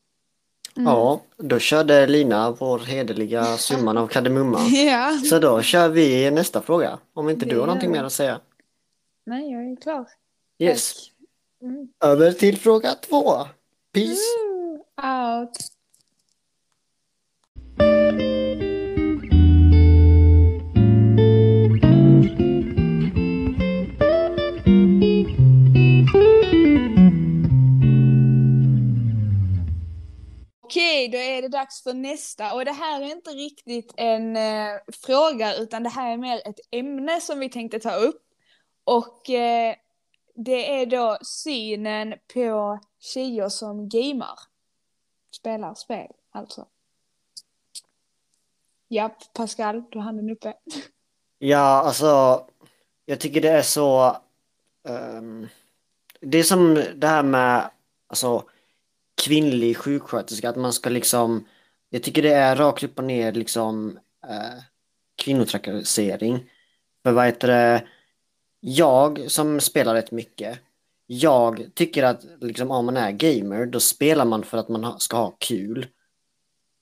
[0.82, 0.94] Mm.
[0.94, 4.60] Ja, då körde Lina vår hederliga summan av kardemumma.
[4.70, 5.20] Ja.
[5.30, 7.00] Så då kör vi nästa fråga.
[7.14, 8.40] Om inte du har någonting mer att säga.
[9.26, 10.08] Nej, jag är klar.
[10.60, 10.94] Yes.
[11.62, 11.88] Mm.
[12.04, 13.32] Över till fråga två.
[13.94, 14.16] Peace.
[14.44, 14.76] Woo!
[15.08, 15.58] Out.
[30.96, 32.54] Okej, då är det dags för nästa.
[32.54, 36.60] Och det här är inte riktigt en eh, fråga, utan det här är mer ett
[36.72, 38.24] ämne som vi tänkte ta upp.
[38.84, 39.76] Och eh,
[40.36, 44.40] det är då synen på tjejer som gamer.
[45.32, 46.66] Spelar spel, alltså.
[48.88, 50.54] Japp, Pascal, du har handen uppe.
[51.38, 52.46] Ja, alltså,
[53.06, 54.18] jag tycker det är så...
[54.84, 55.48] Um,
[56.20, 57.70] det är som det här med
[58.08, 58.44] alltså,
[59.24, 61.46] kvinnlig sjuksköterska, att man ska liksom...
[61.90, 64.64] Jag tycker det är rakt upp och ner liksom eh,
[65.24, 66.50] kvinnotrakassering.
[67.04, 67.88] För vad heter det?
[68.60, 70.60] Jag som spelar rätt mycket,
[71.08, 75.18] jag tycker att liksom, om man är gamer, då spelar man för att man ska
[75.18, 75.88] ha kul.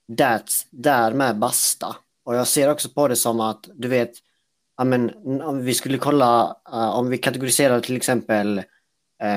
[0.08, 1.96] That's, därmed basta.
[2.24, 4.12] Och jag ser också på det som att, du vet,
[4.84, 5.10] men,
[5.42, 8.62] om vi skulle kolla, uh, om vi kategoriserar till exempel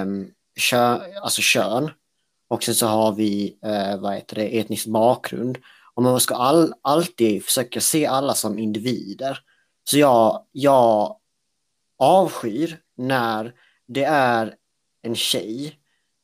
[0.01, 1.91] um, kö, alltså kön
[2.47, 5.57] och sen så har vi eh, vad heter det, etnisk bakgrund.
[5.93, 9.39] Och man ska all, alltid försöka se alla som individer.
[9.83, 11.17] Så jag, jag
[11.99, 13.53] avskyr när
[13.88, 14.55] det är
[15.01, 15.79] en tjej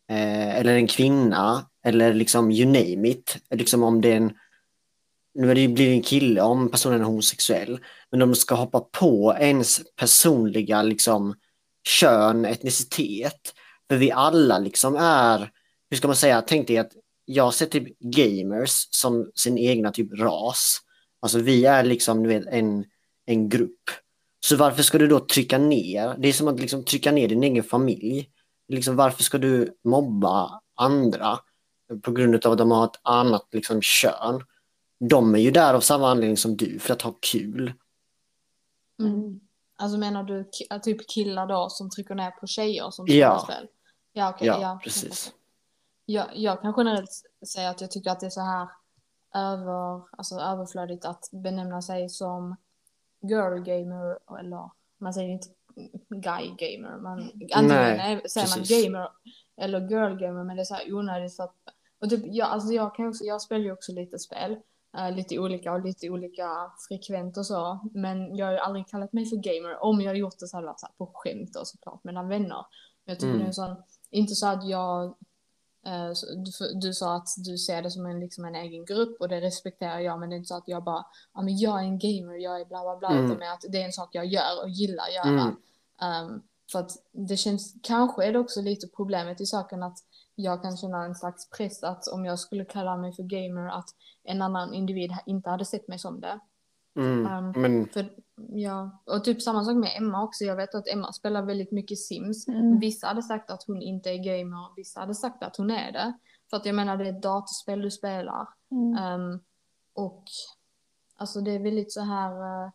[0.09, 3.37] eh, eller en kvinna eller liksom you name it.
[3.49, 4.33] Liksom om det är en
[5.35, 7.79] nu är det blir det en kille om personen är homosexuell,
[8.11, 11.35] men de ska hoppa på ens personliga liksom
[11.83, 13.53] kön, etnicitet.
[13.89, 15.51] För vi alla liksom är,
[15.93, 16.91] hur ska man säga, tänk dig att
[17.25, 20.81] jag ser typ gamers som sin egna typ ras.
[21.19, 22.85] Alltså vi är liksom du vet, en,
[23.25, 23.89] en grupp.
[24.39, 26.15] Så varför ska du då trycka ner?
[26.19, 28.29] Det är som att liksom trycka ner din egen familj.
[28.67, 31.39] Liksom, varför ska du mobba andra
[32.01, 34.43] på grund av att de har ett annat liksom, kön?
[34.99, 37.73] De är ju där av samma anledning som du, för att ha kul.
[38.99, 39.39] Mm.
[39.77, 40.49] Alltså menar du
[40.83, 43.39] typ killar då som trycker ner på tjejer som Ja.
[43.39, 43.67] spel?
[44.13, 44.47] Ja, okej.
[44.47, 45.31] Ja, ja, precis.
[46.05, 47.11] Jag, jag kan generellt
[47.47, 48.67] säga att jag tycker att det är så här
[49.35, 52.55] över, alltså överflödigt att benämna sig som
[53.21, 55.47] girl gamer eller man säger inte
[56.09, 56.97] guy gamer.
[56.97, 57.19] Man,
[57.53, 58.85] antingen Nej, är, säger man precis.
[58.85, 59.09] gamer
[59.57, 61.55] eller girl gamer men det är så här onödigt för att
[62.01, 64.57] och typ, jag, alltså jag, kan också, jag spelar ju också lite spel.
[64.97, 66.47] eh, lite olika och lite olika
[66.89, 67.79] frekvent och så.
[67.93, 69.83] Men jag har ju aldrig kallat mig för gamer.
[69.83, 72.03] Om jag har gjort det så har det varit så här på skämt och såklart
[72.03, 72.65] mellan vänner.
[73.05, 73.39] Men jag tycker Mm.
[73.39, 73.75] det är en sån,
[74.09, 75.15] inte så att jag
[76.45, 79.29] du, för- du sa att du ser det som en, liksom en egen grupp och
[79.29, 81.83] det respekterar jag men det är inte så att jag bara, ja men jag är
[81.83, 83.25] en gamer, jag är bla bla bla, Mm.
[83.25, 85.41] utan med att det är en sak jag gör och gillar att göra.
[85.41, 85.55] Mm.
[86.01, 86.41] Ehm,
[86.71, 89.97] för att det känns, kanske är det också lite problemet i saken att
[90.35, 93.89] jag kan känna en slags press att om jag skulle kalla mig för gamer att
[94.23, 96.39] en annan individ inte hade sett mig som det.
[96.95, 97.45] Mm.
[97.55, 98.13] Um, Men För,
[98.49, 100.43] ja, och typ samma sak med Emma också.
[100.43, 102.47] Jag vet att Emma spelar väldigt mycket Sims.
[102.47, 102.79] Mm.
[102.79, 106.13] Vissa hade sagt att hon inte är gamer, vissa hade sagt att hon är det.
[106.49, 108.47] För att jag menar det är ett datorspel du spelar.
[108.71, 108.97] Mm.
[109.03, 109.39] Ehm,
[109.93, 110.23] och
[111.17, 112.31] alltså det är väldigt så här.
[112.65, 112.71] eh,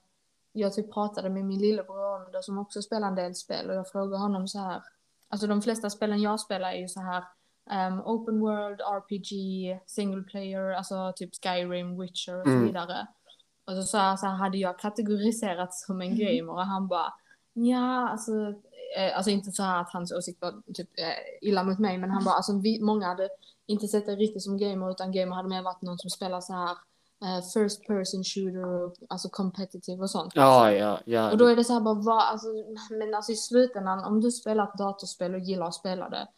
[0.53, 3.77] jag typ pratade med min lillebror om det som också spelar en del spel och
[3.77, 4.83] jag frågade honom så här.
[5.29, 7.25] Alltså de flesta spelen jag spelar är ju så här.
[7.71, 12.67] ehm, open world, RPG, single player, alltså typ Skyrim, Witcher och så Mm.
[12.67, 13.07] vidare.
[13.69, 17.13] Och så sa jag så här, hade jag kategoriserats som en gamer och han bara
[17.53, 18.33] Ja, alltså,
[18.97, 22.11] eh, alltså inte så här att hans åsikt var typ eh, illa mot mig men
[22.11, 23.29] han bara alltså vi, många hade
[23.67, 26.53] inte sett det riktigt som gamer utan gamer hade mer varit någon som spelar så
[26.53, 26.71] här
[27.23, 30.33] eh, first person shooter och alltså competitive och sånt.
[30.35, 31.31] ja, ja, ja.
[31.31, 32.47] Och då är det så här bara, vad, alltså,
[32.91, 36.29] men alltså i slutändan om du spelar ett datorspel och gillar att spela det,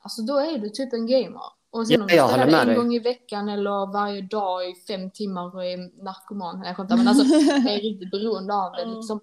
[0.00, 1.61] alltså då är du typ en gamer.
[1.72, 2.76] Och sen Ja, om du jag spelar en dig.
[2.76, 6.96] gång i veckan eller varje dag i fem timmar och är narkoman, nej jag skämtar,
[6.96, 9.20] men alltså är riktigt beroende av det liksom.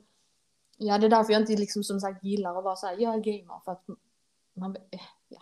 [0.78, 3.14] Ja, det är därför jag inte liksom som sagt gillar att vara så här, jag
[3.14, 3.84] är gamer för att
[4.56, 5.42] man, eh, ja.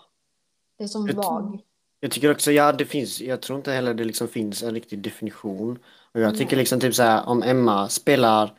[0.78, 1.62] Det är som Jag vag.
[2.00, 5.02] Jag tycker också, ja det finns, jag tror inte heller det liksom finns en riktig
[5.02, 5.80] definition.
[6.14, 6.60] Och jag tycker Nej.
[6.62, 8.54] liksom typ så här, om Emma spelar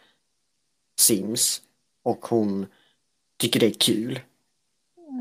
[1.00, 1.62] Sims
[2.02, 2.66] och hon
[3.36, 4.20] tycker det är kul.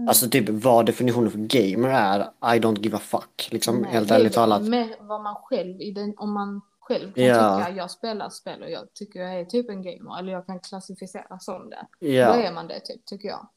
[0.08, 0.10] Mm.
[0.10, 2.20] Alltså typ vad definitionen för gamer är,
[2.56, 3.48] I don't give a fuck.
[3.52, 4.62] Liksom Nej, helt ärligt talat.
[4.62, 5.78] Med vad man själv,
[6.18, 7.60] om man själv kan Ja.
[7.60, 10.60] tycka jag spelar spel och jag tycker jag är typ en gamer eller jag kan
[10.60, 11.88] klassificeras som det.
[12.00, 12.34] Då Ja.
[12.36, 13.48] är man det typ, tycker jag.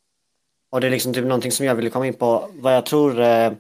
[0.71, 2.49] Och det är liksom typ någonting som jag ville komma in på.
[2.55, 3.53] Vad jag tror eh,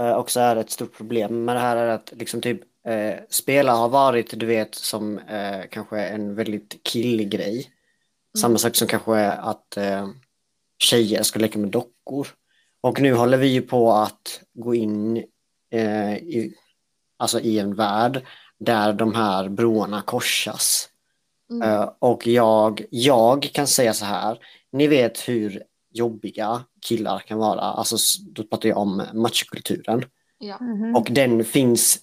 [0.00, 3.72] eh, också är ett stort problem med det här är att liksom typ eh, spela
[3.74, 7.70] har varit, du vet, som eh, kanske en väldigt killig grej.
[8.38, 10.08] Samma sak som kanske är att eh,
[10.78, 12.28] tjejer ska leka med dockor.
[12.80, 15.16] Och nu håller vi ju på att gå in
[15.70, 16.54] eh, i,
[17.16, 18.26] alltså i en värld
[18.58, 20.88] där de här broarna korsas.
[21.50, 21.70] Mm.
[21.70, 24.38] Eh, och jag, jag kan säga så här,
[24.72, 25.62] ni vet hur
[25.92, 27.96] jobbiga killar kan vara, alltså
[28.30, 30.04] då pratar jag om machokulturen.
[30.38, 30.58] Ja.
[30.60, 30.96] Mhm.
[30.96, 31.98] Och den finns,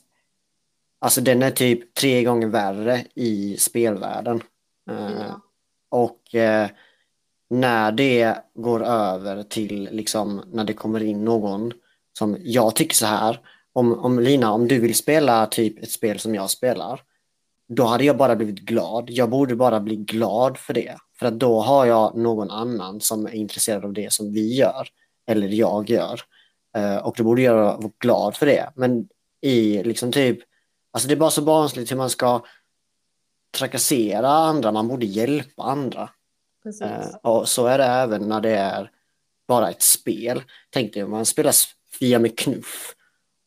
[0.99, 4.41] alltså den är typ tre gånger värre i spelvärlden.
[4.89, 5.41] Eh, Ja.
[5.89, 6.69] och eh,
[7.49, 11.73] när det går över till liksom när det kommer in någon
[12.17, 13.39] som jag tycker så här,
[13.73, 17.01] om, om Lina, om du vill spela typ ett spel som jag spelar,
[17.67, 19.09] då hade jag bara blivit glad.
[19.09, 20.95] Jag borde bara bli glad för det.
[21.19, 24.87] För att då har jag någon annan som är intresserad av det som vi gör,
[25.27, 26.21] eller jag gör.
[26.77, 28.69] Eh, och då borde jag vara glad för det.
[28.75, 29.07] Men
[29.41, 30.39] i liksom typ,
[30.91, 32.45] alltså det är bara så barnsligt hur man ska
[33.57, 36.09] trakassera andra, man borde hjälpa andra.
[36.65, 36.81] Precis.
[36.81, 38.91] Eh, och så är det även när det är
[39.47, 40.43] bara ett spel.
[40.69, 41.53] Tänk dig om man spelar
[41.99, 42.95] Fia med knuff.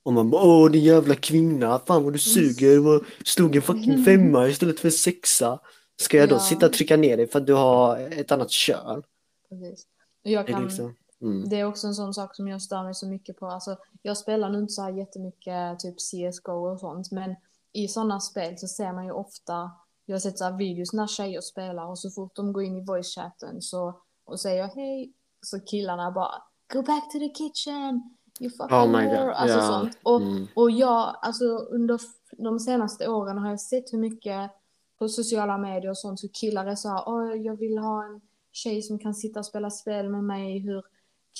[0.02, 4.04] Och man bara åh din jävla kvinna, fan vad du suger, vad slog en fucking
[4.04, 5.58] femma istället för en sexa.
[6.00, 6.40] Ska jag då Ja.
[6.40, 9.02] sitta och trycka ner dig för att du har ett annat kön?
[9.48, 9.86] Precis.
[10.24, 11.48] Och jag Det är, kan, liksom, mm.
[11.48, 13.46] Det är också en sån sak som jag stör mig så mycket på.
[13.46, 17.34] Alltså, jag spelar nu inte så här jättemycket typ CSGO och sånt, men
[17.72, 19.70] i sådana spel så ser man ju ofta,
[20.08, 22.84] jag har sett så videos när tjejer spelar och så fort de går in i
[22.84, 26.42] voice-chatten så, och säger hej, så killarna bara
[26.72, 29.66] Go back to the kitchen, you fucking Oh my whore", alltså ja.
[29.66, 29.98] sånt.
[30.02, 30.46] Och, Mm.
[30.56, 32.00] och jag, alltså under
[32.36, 34.50] de senaste åren har jag sett hur mycket
[34.98, 38.20] på sociala medier och sånt, hur killar är så här, åh jag vill ha en
[38.52, 40.82] tjej som kan sitta och spela spel med mig, hur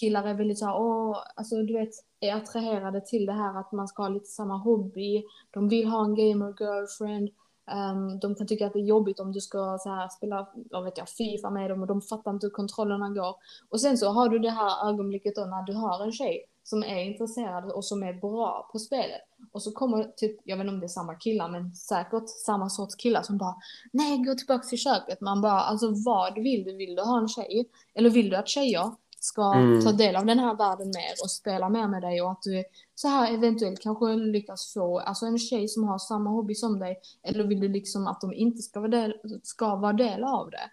[0.00, 3.72] killar är väldigt så här, åh, alltså du vet, är attraherade till det här att
[3.72, 7.28] man ska ha lite samma hobby, de vill ha en gamer girlfriend,
[7.74, 10.85] Um, de kan tycka att det är jobbigt om du ska så här, spela vad
[10.85, 13.35] vet jag, Fifa med dem och de fattar inte hur kontrollerna går.
[13.68, 16.83] Och sen så har du det här ögonblicket då när du har en tjej som
[16.83, 19.20] är intresserad och som är bra på spelet.
[19.52, 22.68] Och så kommer typ, jag vet inte om det är samma killar, men säkert samma
[22.68, 23.54] sorts killar som bara
[23.92, 25.20] Nej, gå tillbaka till köket.
[25.20, 26.76] Man bara, alltså vad vill du?
[26.76, 27.68] Vill du ha en tjej?
[27.94, 28.92] Eller vill du att tjejer
[29.28, 29.84] ska Mm.
[29.84, 32.64] ta del av den här världen mer och spela mer med dig och att du
[32.94, 36.98] så här eventuellt kanske lyckas få alltså en tjej som har samma hobby som dig
[37.22, 40.70] eller vill du liksom att de inte ska vara del, ska vara del av det?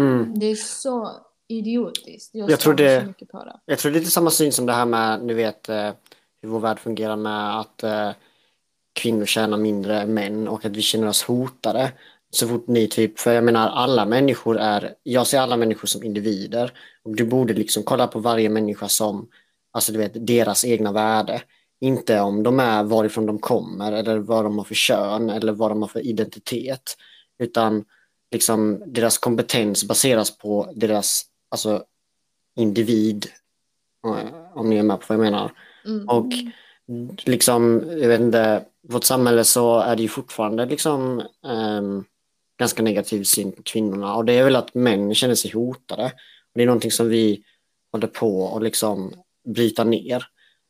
[0.00, 0.38] Mm.
[0.38, 1.10] Det är så
[1.48, 2.34] idiotiskt.
[2.34, 3.60] Jag, Jag tror det- så mycket på det.
[3.64, 5.90] Jag tror det är lite samma syn som det här med, ni vet, eh,
[6.42, 8.10] hur vår värld fungerar med att eh,
[8.92, 11.92] kvinnor tjänar mindre än män och att vi känner oss hotade.
[12.34, 16.02] Så fort ni typ, för jag menar alla människor är, jag ser alla människor som
[16.02, 16.72] individer
[17.04, 19.28] och du borde liksom kolla på varje människa som,
[19.72, 21.42] alltså du vet, deras egna värde.
[21.80, 25.70] Inte om de är varifrån de kommer eller vad de har för kön eller vad
[25.70, 26.96] de har för identitet.
[27.38, 27.84] Utan
[28.30, 31.84] liksom deras kompetens baseras på deras, alltså
[32.56, 33.26] individ,
[34.06, 35.52] eh, om ni är med på vad jag menar.
[35.84, 36.08] Mm.
[36.08, 36.32] Och
[37.24, 42.04] liksom, jag vet inte, vårt samhälle så är det ju fortfarande liksom ehm,
[42.58, 46.04] ganska negativ syn på kvinnorna och det är väl att män känner sig hotade.
[46.04, 47.44] Och det är någonting som vi
[47.92, 50.26] håller på att liksom bryta ner.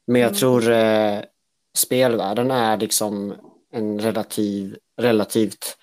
[0.07, 0.38] Men jag Mm.
[0.38, 1.21] tror eh,
[1.77, 3.35] spelvärlden är liksom
[3.73, 5.77] en relativ, relativt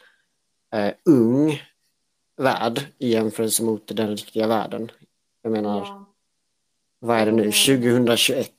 [0.74, 1.62] eh, ung
[2.38, 4.92] värld i jämförelse mot den riktiga världen.
[5.42, 6.06] Jag menar, Ja.
[7.00, 7.52] vad är det nu, Mm.
[7.52, 8.52] 2021?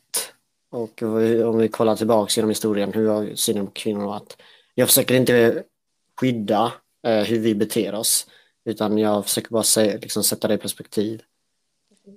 [0.70, 1.02] Och
[1.44, 4.36] om vi kollar tillbaka genom historien, hur har synen på kvinnor varit?
[4.74, 5.64] Jag försöker inte
[6.20, 6.72] skydda
[7.03, 8.26] hur vi beter oss,
[8.64, 11.22] utan jag försöker bara säga, liksom, sätta det i perspektiv.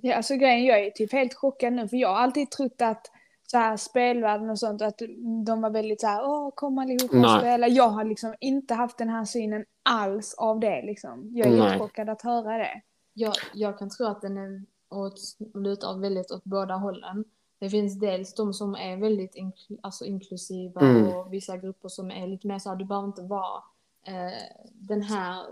[0.02, 3.10] Ja, alltså grejen, jag är typ helt chockad nu för jag har alltid trott att
[3.46, 5.02] så här spelvärlden och sånt, att
[5.46, 7.38] de var väldigt så här, åh kom allihopa och Nej.
[7.40, 7.68] spela.
[7.68, 11.30] Jag har liksom inte haft den här synen alls av det liksom.
[11.34, 11.66] Jag är Nej.
[11.66, 12.80] jättechockad att höra det.
[13.14, 15.20] Jag, jag kan tro att den är åt,
[15.54, 17.24] lutar väldigt åt båda hållen.
[17.58, 21.06] Det finns dels de som är väldigt inkl, alltså inklusiva Mm.
[21.08, 23.62] och vissa grupper som är lite mer så här, du behöver inte vara
[24.06, 25.46] eh, den här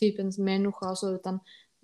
[0.00, 1.40] typens människa och så, utan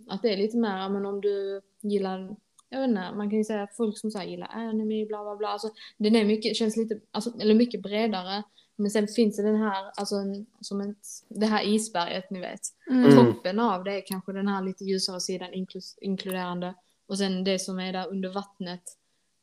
[0.08, 2.36] att det är lite mer, men om du gillar,
[2.68, 5.22] jag vet inte, man kan ju säga att folk som så här gillar anime, bla
[5.22, 8.42] bla bla, alltså den är mycket, känns lite, alltså, eller mycket bredare.
[8.78, 12.60] Men sen finns det den här, alltså en, som ett, det här isberget ni vet.
[12.90, 13.16] Mm.
[13.16, 16.74] Toppen av det är kanske den här lite ljusare sidan inklus, inkluderande.
[17.06, 18.82] Och sen det som är där under vattnet,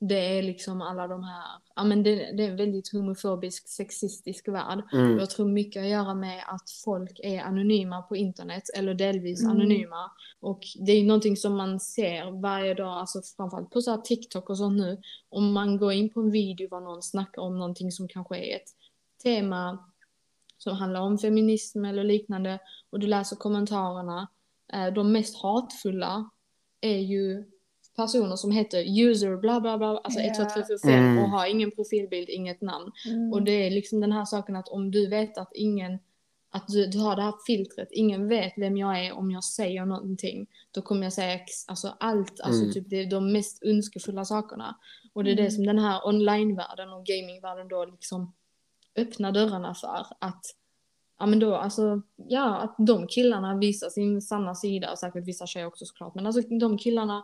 [0.07, 1.43] det är liksom alla de här,
[1.75, 4.83] ja men det, det är en väldigt homofobisk, sexistisk värld.
[4.93, 5.19] Mm.
[5.19, 9.55] Jag tror mycket att göra med att folk är anonyma på internet, eller delvis Mm.
[9.55, 10.11] anonyma.
[10.39, 13.97] Och det är ju någonting som man ser varje dag, alltså framförallt på så här
[14.01, 15.01] TikTok och sånt nu.
[15.29, 18.55] Om man går in på en video var någon snackar om någonting som kanske är
[18.55, 18.69] ett
[19.23, 19.89] tema
[20.57, 24.27] som handlar om feminism eller liknande och du läser kommentarerna.
[24.73, 26.29] Eh, de mest hatfulla
[26.81, 27.45] är ju
[27.95, 30.31] personer som heter user bla bla bla, alltså Ja.
[30.31, 31.23] 1, 2, 3, 4, 5 Mm.
[31.23, 32.91] och har ingen profilbild, inget namn.
[33.09, 33.33] Mm.
[33.33, 35.99] Och det är liksom den här saken att om du vet att ingen,
[36.51, 39.85] att du, du har det här filtret, ingen vet vem jag är om jag säger
[39.85, 42.73] någonting, då kommer jag säga ex- alltså allt, alltså Mm.
[42.73, 44.75] typ det är de mest önskefulla sakerna.
[45.13, 45.45] Och det är Mm.
[45.45, 48.33] det som den här online-världen och gamingvärlden då liksom
[48.95, 50.45] öppnar dörrarna för att
[51.19, 55.45] Ja men då alltså, ja att de killarna visar sin sanna sida och säkert vissa
[55.47, 57.23] tjejer också såklart men alltså de killarna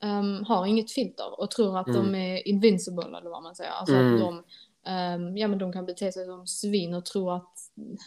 [0.00, 2.14] ehm, har inget filter och tror att de Mm.
[2.14, 3.70] är invincible eller vad man säger.
[3.70, 4.14] Alltså Mm.
[4.14, 4.44] att de,
[4.90, 7.52] ehm, ja men de kan bete sig som svin och tro att,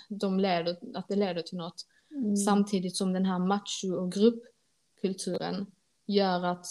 [0.10, 1.86] de leder, att det leder till något.
[2.12, 2.36] Mm.
[2.38, 5.66] Samtidigt som den här macho och gruppkulturen
[6.06, 6.66] gör att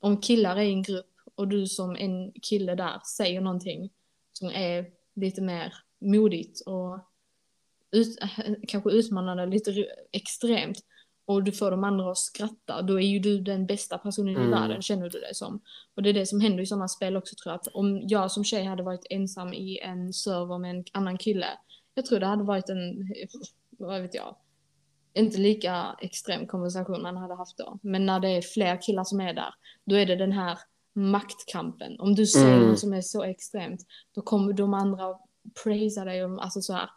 [0.00, 3.90] om killar är i en grupp och du som en kille där säger någonting
[4.32, 6.98] som är lite mer modigt och
[7.90, 8.18] ut,
[8.68, 10.84] kanske utmanande lite extremt
[11.30, 14.36] och du får de andra att skratta, då är ju du den bästa personen i
[14.36, 14.50] Mm.
[14.50, 15.60] världen känner du dig som.
[15.96, 18.30] Och det är det som händer i sådana spel också tror jag, att om jag
[18.30, 21.46] som tjej hade varit ensam i en server med en annan kille,
[21.94, 22.96] jag tror det hade varit en,
[23.78, 24.36] vad vet jag,
[25.14, 27.78] inte lika extrem konversation man hade haft då.
[27.82, 29.54] Men när det är fler killar som är där,
[29.84, 30.58] då är det den här
[30.94, 32.00] maktkampen.
[32.00, 32.68] Om du säger Mm.
[32.68, 33.80] något som är så extremt,
[34.14, 35.14] då kommer de andra
[35.64, 36.90] praisa dig, och, alltså så här.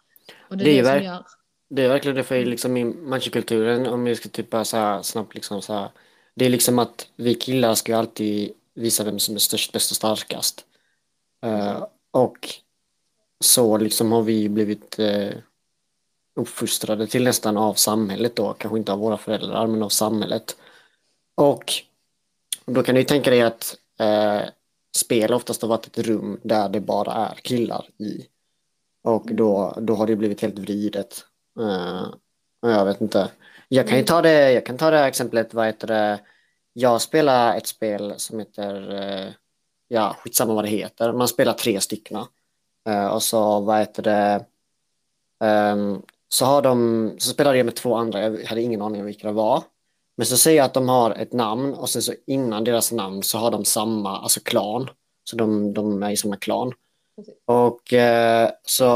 [0.50, 1.24] Och det Det är det, verk- som gör...
[1.76, 5.02] Det är verkligen det för liksom i machokulturen, om jag ska typ bara så här
[5.02, 5.90] snabbt liksom så här.
[6.36, 9.92] Det är liksom att vi killar ska ju alltid visa vem som är störst, bäst
[9.92, 10.66] och starkast.
[11.42, 12.38] Eh, och
[13.44, 15.32] så liksom har vi blivit uh,
[16.36, 20.58] uppfostrade till nästan av samhället då, kanske inte av våra föräldrar men av samhället.
[21.36, 21.74] Och
[22.66, 24.42] då kan du ju tänka dig att eh,
[24.98, 28.28] spel oftast har varit ett rum där det bara är killar i.
[29.04, 31.26] Och då, då har det blivit helt vridet.
[31.60, 32.08] Eh,
[32.62, 33.32] jag vet inte.
[33.68, 36.20] Jag kan ju ta det, jag kan ta det här exemplet, vad heter det?
[36.74, 39.34] Jag spelar ett spel som heter, eh,
[39.88, 42.18] ja skitsamma vad det heter, man spelar tre stycken.
[42.90, 44.46] Eh, och så vad heter det,
[45.44, 49.06] ehm, så har de, så spelade jag med två andra, jag hade ingen aning om
[49.06, 49.64] vilka det var.
[50.18, 53.24] Men så säger jag att de har ett namn och sen så innan deras namn
[53.24, 54.90] så har de samma, alltså klan.
[55.24, 56.74] Så de, de är i samma klan.
[57.46, 58.88] Och eh, så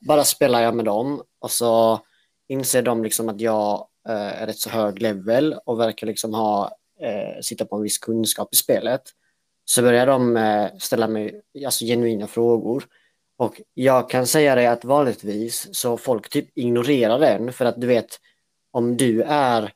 [0.00, 2.00] bara spelar jag med dem och så
[2.48, 6.76] inser de liksom att jag eh, är rätt så hög level och verkar liksom ha,
[7.00, 9.02] eh, sitta på en viss kunskap i spelet.
[9.64, 12.84] Så börjar de eh, ställa mig alltså, genuina frågor.
[13.36, 17.86] Och jag kan säga det att vanligtvis så folk typ ignorerar den för att du
[17.86, 18.20] vet
[18.70, 19.72] om du är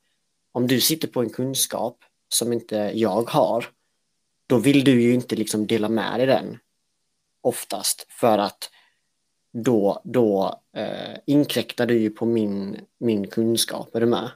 [0.52, 3.64] om du sitter på en kunskap som inte jag har
[4.46, 6.58] då vill du ju inte liksom dela med dig den
[7.48, 8.70] oftast för att
[9.52, 14.30] då, då eh, inkräktar du ju på min, min kunskap, är du med?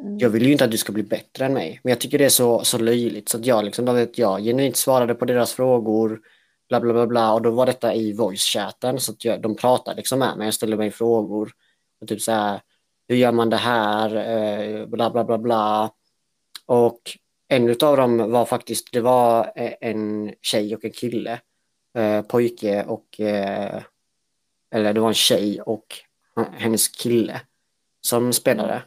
[0.00, 0.18] Mm.
[0.18, 2.24] Jag vill ju inte att du ska bli bättre än mig, men jag tycker det
[2.24, 3.28] är så, så löjligt.
[3.28, 6.20] Så att jag liksom, då vet jag genuint svarade på deras frågor,
[6.68, 9.96] bla bla bla bla, och då var detta i voice-chatten så att jag, de pratade
[9.96, 11.52] liksom med mig, jag ställde mig frågor,
[12.00, 12.60] och typ så här,
[13.08, 15.90] hur gör man det här, eh, bla bla bla bla,
[16.66, 17.00] och
[17.48, 21.40] en av dem var faktiskt, det var eh, en tjej och en kille,
[21.94, 23.82] eh, pojke och, eh,
[24.70, 25.86] eller det var en tjej och
[26.52, 27.40] hennes kille
[28.00, 28.82] som spelade.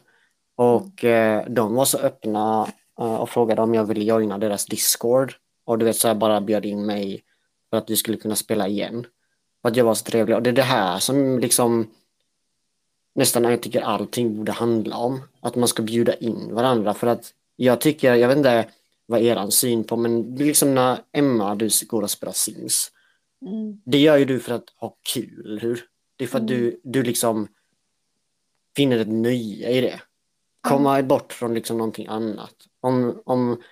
[0.56, 5.34] Och eh, de var så öppna eh, och frågade om jag ville joina deras Discord.
[5.64, 7.22] Och du vet så här bara bjöd in mig
[7.70, 9.06] för att vi skulle kunna spela igen.
[9.62, 10.36] För att jag var så trevlig.
[10.36, 11.90] Och det är det här som liksom
[13.14, 15.20] nästan jag tycker allting borde handla om.
[15.40, 16.94] Att man ska bjuda in varandra.
[16.94, 18.68] För att jag tycker, jag vet inte
[19.06, 22.92] vad er syn på, men det är liksom när Emma, du går och spelar Sims.
[23.46, 23.80] Mm.
[23.84, 25.84] Det gör ju du för att ha kul, hur?
[26.16, 26.60] Det är för att Mm.
[26.62, 27.48] du, du liksom
[28.76, 30.00] finner ett nöje i det.
[30.60, 32.54] Komma bort från liksom någonting annat.
[32.80, 33.62] Om, om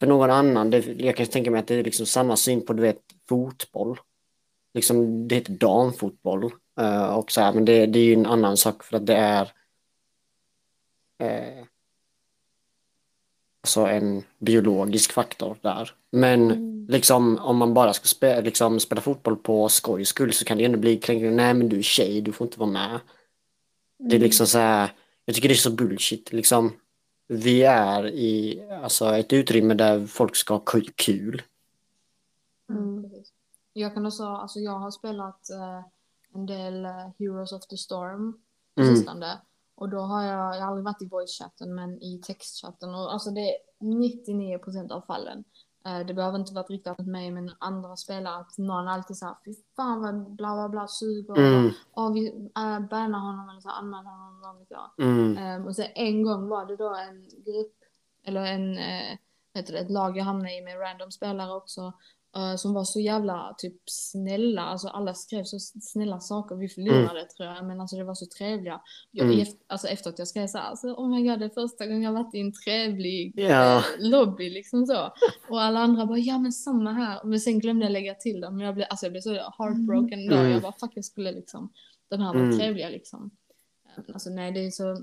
[0.00, 2.72] för någon annan, det, jag kan tänka mig att det är liksom samma syn på
[2.72, 3.98] du vet, fotboll.
[4.74, 6.50] Liksom, det heter damfotboll.
[6.80, 9.16] eh, och så här, men det, det är ju en annan sak för att det
[9.16, 9.52] är
[11.18, 11.64] eh,
[13.60, 15.90] alltså en biologisk faktor där.
[16.10, 16.48] Men
[16.88, 20.64] liksom om man bara ska spela, liksom, spela fotboll på skojs skull så kan det
[20.64, 21.30] ändå bli kränkande.
[21.36, 23.00] Nej men du är tjej, du får inte vara med.
[23.98, 24.92] Det är liksom så här,
[25.24, 26.72] jag tycker det är så bullshit liksom.
[27.28, 31.42] Vi är i alltså, ett utrymme där folk ska ha ku- kul.
[32.70, 33.10] Mm.
[33.72, 35.80] Jag kan också, alltså jag har spelat eh,
[36.34, 38.32] en del eh, Heroes of the Storm
[38.74, 38.96] på Mm.
[38.96, 39.38] sistone.
[39.74, 42.94] Och då har jag, jag har aldrig varit i voice-chatten men i textchatten.
[42.94, 45.44] Och alltså det är 99% av fallen.
[45.84, 49.34] Eh, det behöver inte vara riktat mot mig men andra spelare att någon alltid säger
[49.44, 51.36] fy fan vad bla bla bla suger.
[51.36, 54.90] Mm, Och vi äh, bannar honom eller så anmäler honom vad vet jag.
[54.98, 57.74] mm, Ehm, och sen en gång var det då en grupp,
[58.24, 59.18] eller en, eh,
[59.52, 61.92] vad heter det, ett lag jag hamnade i med random spelare också.
[62.36, 67.24] Eh, som var så jävla typ snälla, alltså alla skrev så snälla saker, vi förlorade
[67.24, 68.80] tror jag, men alltså det var så trevliga.
[69.10, 69.38] Jag, Mm.
[69.40, 72.02] eft- alltså efteråt jag skrev så här, alltså, oh my god det är första gången
[72.02, 73.76] jag varit i en trevlig Ja.
[73.78, 75.12] eh, lobby liksom så.
[75.48, 77.24] Och alla andra bara, ja men samma här.
[77.24, 80.28] Men sen glömde jag lägga till dem, men jag blev, alltså jag blev så heartbroken
[80.28, 80.36] då.
[80.36, 80.50] Mm.
[80.52, 81.72] Jag bara, fuck jag skulle liksom,
[82.08, 82.58] de här var Mm.
[82.58, 83.30] trevliga liksom.
[83.96, 85.02] Eh, Alltså nej, det är så,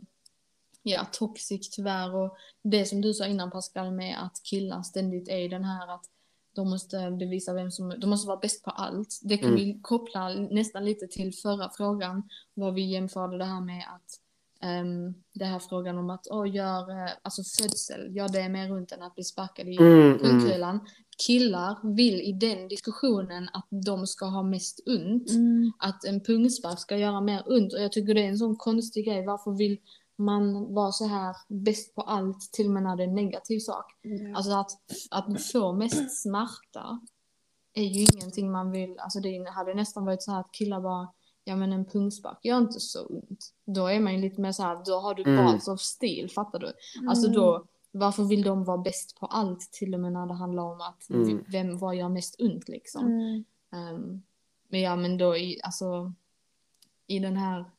[0.83, 2.15] ja, toxic tyvärr.
[2.15, 6.05] Och det som du sa innan Pascal med att killar ständigt är den här att
[6.59, 9.19] de måste bevisa vem som, de måste vara bäst på allt.
[9.23, 9.55] Det kan Mm.
[9.55, 14.09] vi koppla nästan lite till förra frågan, vad vi jämförde det här med att
[14.81, 18.91] um, det här frågan om att oh, gör, eh, alltså födsel, gör det mer runt
[18.91, 20.19] än att bli sparkad i Mm, mm.
[20.19, 20.79] pungkulan.
[21.27, 25.71] Killar vill i den diskussionen att de ska ha mest ont Mm.
[25.79, 29.05] att en pungspark ska göra mer ont och jag tycker det är en sån konstig
[29.05, 29.25] grej.
[29.25, 29.77] Varför vill
[30.19, 33.59] man vara så här bäst på allt till och med när det är en negativ
[33.59, 33.85] sak?
[34.35, 34.71] Alltså att,
[35.11, 36.99] att få mest smärta
[37.73, 41.13] är ju ingenting man vill, alltså det hade nästan varit så här att killar bara
[41.43, 43.53] Ja men en pungspark gör inte så ont.
[43.65, 45.45] Då är man ju lite mer så här, då har du Mm.
[45.45, 46.73] balls of steel, fattar du?
[47.09, 50.63] Alltså då, varför vill de vara bäst på allt till och med när det handlar
[50.63, 51.43] om att Mm.
[51.47, 53.05] vem, vad gör mest ont liksom?
[53.05, 53.43] Mm.
[53.71, 54.21] Ehm,
[54.67, 56.13] men ja, men då i, alltså,
[57.07, 57.71] i den här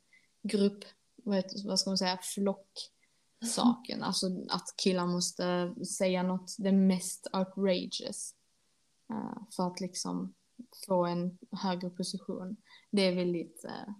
[0.42, 0.84] grupp,
[1.24, 8.34] vad, ska man säga, flocksaken, alltså att killar måste säga något det mest outrageous
[9.10, 10.34] eh, för att liksom
[10.86, 12.56] få en högre position.
[12.90, 13.94] Det är väldigt, uh,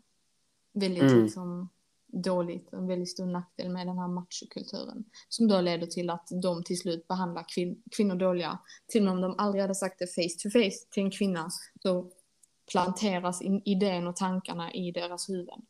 [0.72, 1.22] väldigt Mm.
[1.22, 1.68] liksom
[2.12, 5.04] dåligt och en väldigt stor nackdel med den här machokulturen.
[5.28, 8.58] Som då leder till att de till slut behandlar kvin- kvinnor dåliga.
[8.86, 11.50] Till och med om de aldrig hade sagt det face to face till en kvinna
[11.82, 12.10] så
[12.70, 15.66] planteras in idén och tankarna i deras huvuden.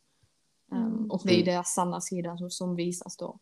[0.71, 1.47] Um, och det är Mm.
[1.47, 3.39] deras sanna sida som, som visas då.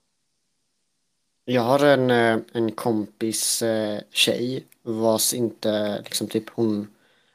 [1.45, 6.89] Jag har en, eh, en kompis eh, tjej vars inte liksom typ hon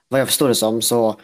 [0.08, 1.16] vad jag förstår det som så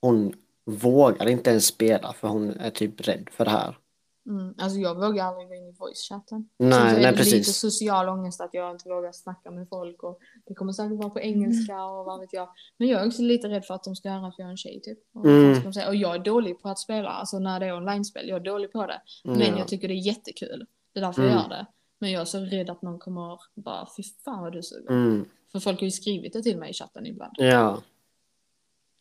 [0.00, 0.34] hon
[0.64, 3.78] vågar inte ens spela för hon är typ rädd för det här.
[4.26, 4.54] Mm.
[4.58, 6.48] Alltså jag vågar aldrig gå in i voice-chatten.
[6.58, 7.56] Nej, så är nej det lite precis.
[7.60, 11.20] social ångest att jag inte vågar snacka med folk och det kommer säkert vara på
[11.20, 12.48] engelska och vad vet jag.
[12.76, 14.56] Men jag är också lite rädd för att de ska höra att jag är en
[14.56, 14.98] tjej typ.
[15.14, 15.66] Och, Mm.
[15.88, 18.72] och jag är dålig på att spela, alltså när det är online-spel, jag är dålig
[18.72, 19.00] på det.
[19.24, 19.58] Men Ja.
[19.58, 20.66] jag tycker det är jättekul.
[20.92, 21.34] Det är därför Mm.
[21.34, 21.66] jag gör det.
[21.98, 24.90] Men jag är så rädd att någon kommer bara, fy fan vad du suger.
[24.90, 25.24] Mm.
[25.52, 27.32] För folk har ju skrivit det till mig i chatten ibland.
[27.36, 27.78] Ja,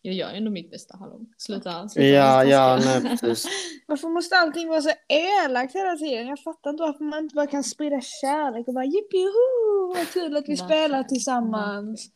[0.02, 1.20] Jag gör ju ändå mitt bästa, hallå.
[1.38, 3.48] Sluta, sluta ja, ja, nej precis.
[3.88, 6.28] Varför måste allting vara så elakt hela tiden?
[6.28, 10.38] Jag fattar inte varför man inte bara kan sprida kärlek och bara jippieho, vad kul
[10.38, 12.10] att vi spelar tillsammans.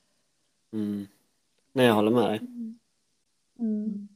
[0.73, 1.07] Mm.
[1.73, 2.41] Nej, jag håller med dig.
[3.59, 4.07] Mm.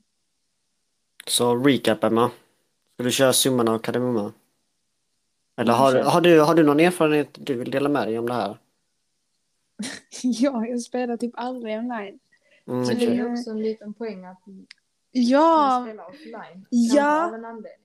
[1.27, 2.31] Så recap Emma.
[2.93, 4.33] Ska du köra summan av kardemumma?
[5.57, 8.33] Eller har, har, du, har du någon erfarenhet du vill dela med dig om det
[8.33, 8.57] här?
[10.23, 12.19] Ja, jag spelar typ aldrig online.
[12.67, 14.41] Mm, Men det är ju också en liten poäng att
[15.11, 16.65] Ja, spela offline.
[16.69, 17.31] Ja.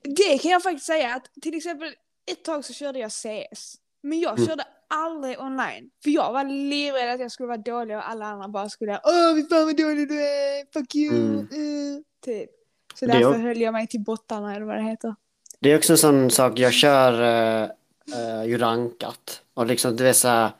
[0.02, 1.88] Det kan jag faktiskt säga att till exempel
[2.32, 3.74] ett tag så körde jag CS.
[4.02, 4.48] Men jag Mm.
[4.48, 5.90] körde aldrig online.
[6.02, 9.34] För jag var livrädd att jag skulle vara dålig och alla andra bara skulle Åh,
[9.34, 11.14] fy fan vad dålig du är, fuck you.
[11.16, 11.38] Mm.
[11.38, 12.50] eh", typ.
[12.94, 15.14] Så Det är därför o- höll jag mig till bottarna eller vad det heter.
[15.60, 19.42] Det är också en sån sak, jag kör eh, ju rankat.
[19.54, 20.50] Och liksom du vet såhär,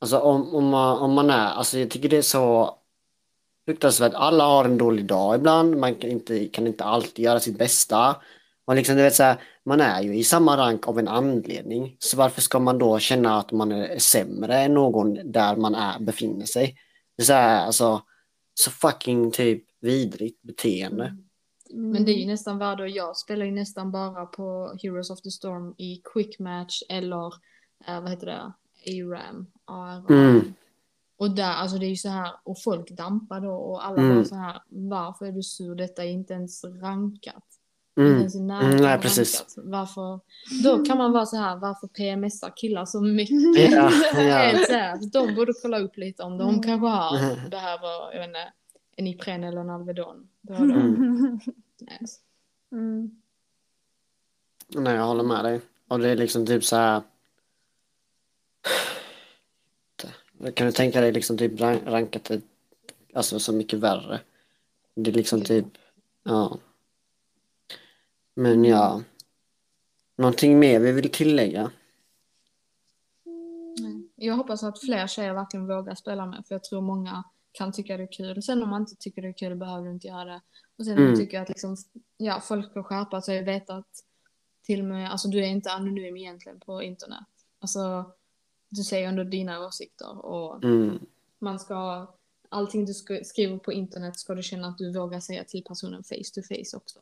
[0.00, 2.77] alltså om, om, man, om man är, alltså jag tycker det är så
[3.68, 4.14] fruktansvärt.
[4.14, 8.16] Alla har en dålig dag ibland, man kan inte, kan inte alltid göra sitt bästa.
[8.64, 11.96] Och liksom du vet såhär, man är ju i samma rank av en anledning.
[11.98, 16.00] Så varför ska man då känna att man är sämre än någon där man är,
[16.00, 16.76] befinner sig?
[17.16, 18.02] Det är så här, alltså,
[18.54, 21.16] så fucking typ vidrigt beteende.
[21.70, 22.88] Men det är ju nästan dag.
[22.88, 27.26] Jag spelar ju nästan bara på Heroes of the Storm i quick match eller
[27.86, 28.52] eh, vad heter det?
[28.86, 29.46] ARAM.
[29.64, 30.06] ARAM.
[30.08, 30.54] Mm.
[31.20, 34.24] Och där, alltså det är ju så här, och folk dampar då och alla Mm.
[34.24, 35.74] så här, varför är du sur?
[35.74, 37.44] Detta är inte ens rankat.
[37.96, 38.10] Mm.
[38.10, 39.54] Inte ens Mm, nej, precis.
[39.56, 40.20] Varför,
[40.62, 43.70] då kan man vara så här, varför PMSar killar så mycket?
[43.72, 43.90] Ja,
[44.22, 44.58] ja.
[44.66, 46.62] så här, de borde kolla upp lite om de Mm.
[46.62, 47.50] kanske har, Mm.
[47.50, 48.52] behöver, jag vet inte,
[48.96, 50.28] en Ipren eller en Alvedon.
[50.40, 51.40] Då har de, Mm.
[51.80, 51.98] nej.
[52.72, 53.10] Mm.
[54.68, 55.60] Nej, jag håller med dig.
[55.88, 57.02] Och det är liksom typ så här.
[60.54, 62.30] Kan du tänka dig liksom typ ran- rankat
[63.14, 64.20] alltså så mycket värre?
[64.94, 65.66] Det är liksom typ,
[66.22, 66.58] ja.
[68.34, 69.02] Men ja.
[70.16, 71.70] Någonting mer vi vill tillägga?
[73.80, 74.08] Nej.
[74.14, 77.96] Jag hoppas att fler tjejer verkligen vågar spela med för jag tror många kan tycka
[77.96, 78.42] det är kul.
[78.42, 80.40] Sen om man inte tycker det är kul behöver du inte göra det.
[80.78, 81.10] Och sen om Mm.
[81.14, 81.76] du tycker att liksom,
[82.16, 84.04] ja, folk får skärpa sig och veta att
[84.62, 87.24] till och med, alltså du är inte anonym egentligen på internet.
[87.60, 88.12] Alltså
[88.68, 90.98] du säger ändå dina åsikter och Mm.
[91.38, 92.06] man ska,
[92.48, 96.04] allting du sk- skriver på internet ska du känna att du vågar säga till personen
[96.04, 96.98] face to face också.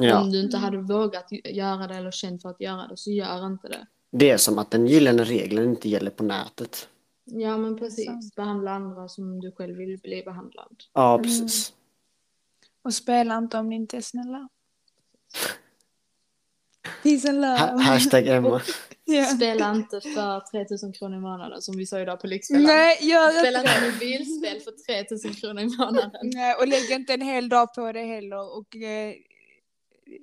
[0.00, 3.10] Ja, Om du inte hade vågat göra det eller känt för att göra det så
[3.10, 3.86] gör inte det.
[4.10, 6.88] det är som att den gyllene regeln inte gäller på nätet.
[7.24, 10.76] Ja men precis, behandla andra som du själv vill bli behandlad.
[10.92, 11.72] Ja, precis.
[12.82, 14.48] Och spela inte om ni inte är snälla.
[17.02, 17.82] Peace and Ha- love.
[17.82, 18.60] hashtag Emma.
[19.08, 19.24] Ja.
[19.24, 22.62] Spela inte för 3000 kronor i månaden som vi sa idag på Lyxfällan.
[22.62, 23.92] Nej, gör Spela inte inte det.
[23.92, 26.10] mobilspel för 3000 kronor i månaden.
[26.22, 28.56] Nej, och lägg inte en hel dag på det heller.
[28.58, 29.14] Och, eh,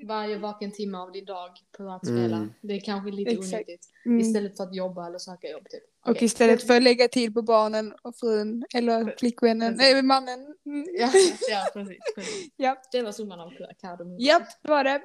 [0.05, 2.37] Varje vaken timme av din dag på att spela.
[2.37, 2.53] Mm.
[2.61, 3.53] Det är kanske lite Exakt.
[3.53, 3.87] onyttigt.
[4.05, 4.19] mm.
[4.19, 5.83] Istället för att jobba eller söka jobb typ.
[6.05, 6.25] Och Okej.
[6.25, 9.93] istället för att lägga tid på barnen och frun eller flickvännen, Precis.
[9.93, 10.39] nej mannen.
[10.65, 10.85] Mm.
[10.99, 11.09] Ja,
[11.49, 11.97] ja precis.
[12.15, 12.51] precis.
[12.55, 12.81] Ja.
[12.91, 14.19] Det var summan av kardemumman.
[14.21, 15.01] Japp, det var det.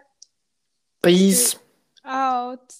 [1.02, 1.56] Peace!
[2.04, 2.74] Out.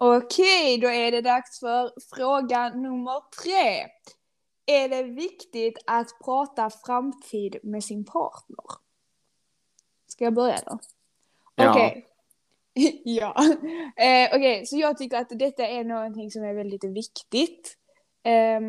[0.00, 3.86] Okej, då är det dags för fråga nummer tre.
[4.66, 8.64] Är det viktigt att prata framtid med sin partner?
[10.06, 10.78] Ska jag börja då?
[11.56, 12.06] Okej.
[12.06, 12.07] ja.
[13.96, 17.76] Eh, Okej, så jag tycker att detta är någonting som är väldigt viktigt.
[18.24, 18.60] Eh,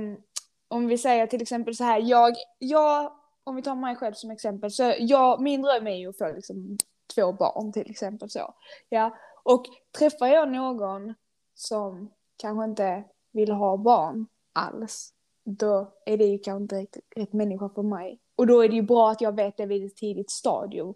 [0.68, 4.32] om vi säger till exempel så här, jag, jag, om vi tar mig själv som
[4.32, 6.78] exempel, så jag, min dröm är ju att få liksom
[7.16, 8.54] två barn till exempel så.
[8.90, 9.66] Ja, och
[9.98, 11.14] träffar jag någon
[11.56, 17.34] som kanske inte vill ha barn alls, då är det ju kanske inte rätt, rätt
[17.34, 18.20] människa för mig.
[18.36, 20.94] Och då är det ju bra att jag vet det vid ett tidigt stadium.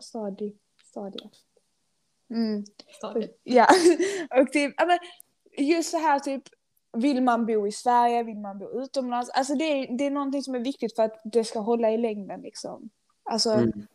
[0.00, 0.58] Stadium.
[0.90, 1.30] stadium.
[2.30, 2.64] Mm.
[3.42, 3.66] Ja,
[4.40, 4.98] och typ, men
[5.58, 6.42] just så här typ,
[6.92, 9.30] vill man bo i Sverige, vill man bo utomlands?
[9.30, 11.98] Alltså det är, det är någonting som är viktigt för att det ska hålla i
[11.98, 12.90] längden liksom.
[13.22, 13.86] Alltså, Mm.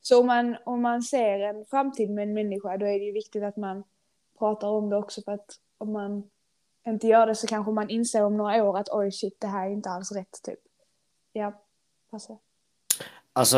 [0.00, 3.12] så om man, om man ser en framtid med en människa då är det ju
[3.12, 3.84] viktigt att man
[4.38, 6.30] pratar om det också för att om man
[6.86, 9.66] inte gör det så kanske man inser om några år att oj shit det här
[9.66, 10.58] är inte alls rätt typ.
[11.32, 11.62] Ja,
[12.10, 12.38] passa.
[13.32, 13.56] Alltså,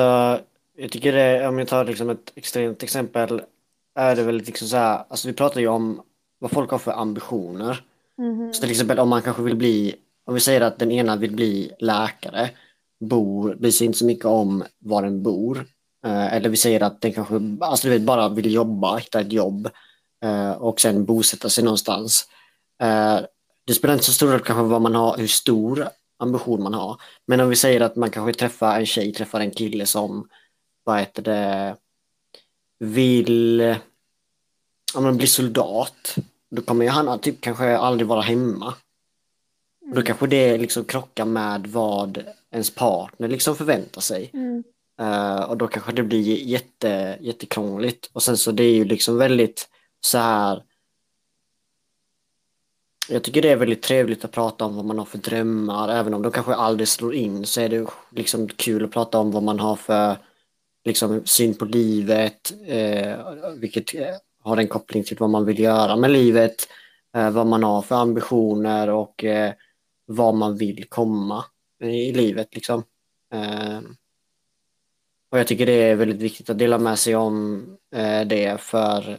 [0.74, 3.42] jag tycker det, om jag tar liksom ett extremt exempel,
[3.95, 6.03] är det väl liksom så här, alltså vi pratar ju om
[6.38, 7.84] vad folk har för ambitioner.
[8.18, 8.53] Mhm.
[8.53, 9.95] Så till exempel om man kanske vill bli,
[10.26, 12.51] om vi säger att den ena vill bli läkare,
[13.01, 15.66] bor, bryr sig inte så mycket om var den bor.
[16.07, 19.32] Eh, eller vi säger att den kanske, alltså du vet, bara vill jobba, hitta ett
[19.32, 19.68] jobb
[20.24, 22.28] eh, och sen bosätta sig någonstans.
[22.82, 23.20] Eh,
[23.66, 25.88] det spelar inte så stor roll kanske vad man har, hur stor
[26.18, 26.97] ambition man har.
[27.26, 30.28] Men om vi säger att man kanske träffar en tjej, träffar en kille som,
[30.84, 31.76] vad heter det,
[32.83, 33.61] vill
[34.95, 36.16] ja, men bli soldat.
[36.51, 38.74] Då kommer ju han typ kanske aldrig vara hemma.
[39.95, 44.30] Då kanske det liksom krockar med vad ens partner liksom förväntar sig.
[44.33, 44.64] Mm.
[45.01, 48.11] Eh, och då kanske det blir jätte, jättekrångligt.
[48.12, 49.68] Och sen så det är ju liksom väldigt
[50.01, 50.62] så här.
[53.09, 55.89] Jag tycker det är väldigt trevligt att prata om vad man har för drömmar.
[55.89, 59.30] Även om de kanske aldrig slår in så är det liksom kul att prata om
[59.30, 60.16] vad man har för
[60.85, 62.53] liksom, syn på livet.
[62.66, 63.18] Eh,
[63.57, 66.68] vilket eh, har en koppling till vad man vill göra med livet.
[67.16, 69.53] Eh, vad man har för ambitioner och eh,
[70.07, 71.45] var man vill komma
[71.80, 72.85] i livet liksom.
[73.33, 73.80] Eh,
[75.30, 77.64] och jag tycker det är väldigt viktigt att dela med sig om
[77.95, 79.11] eh, det för,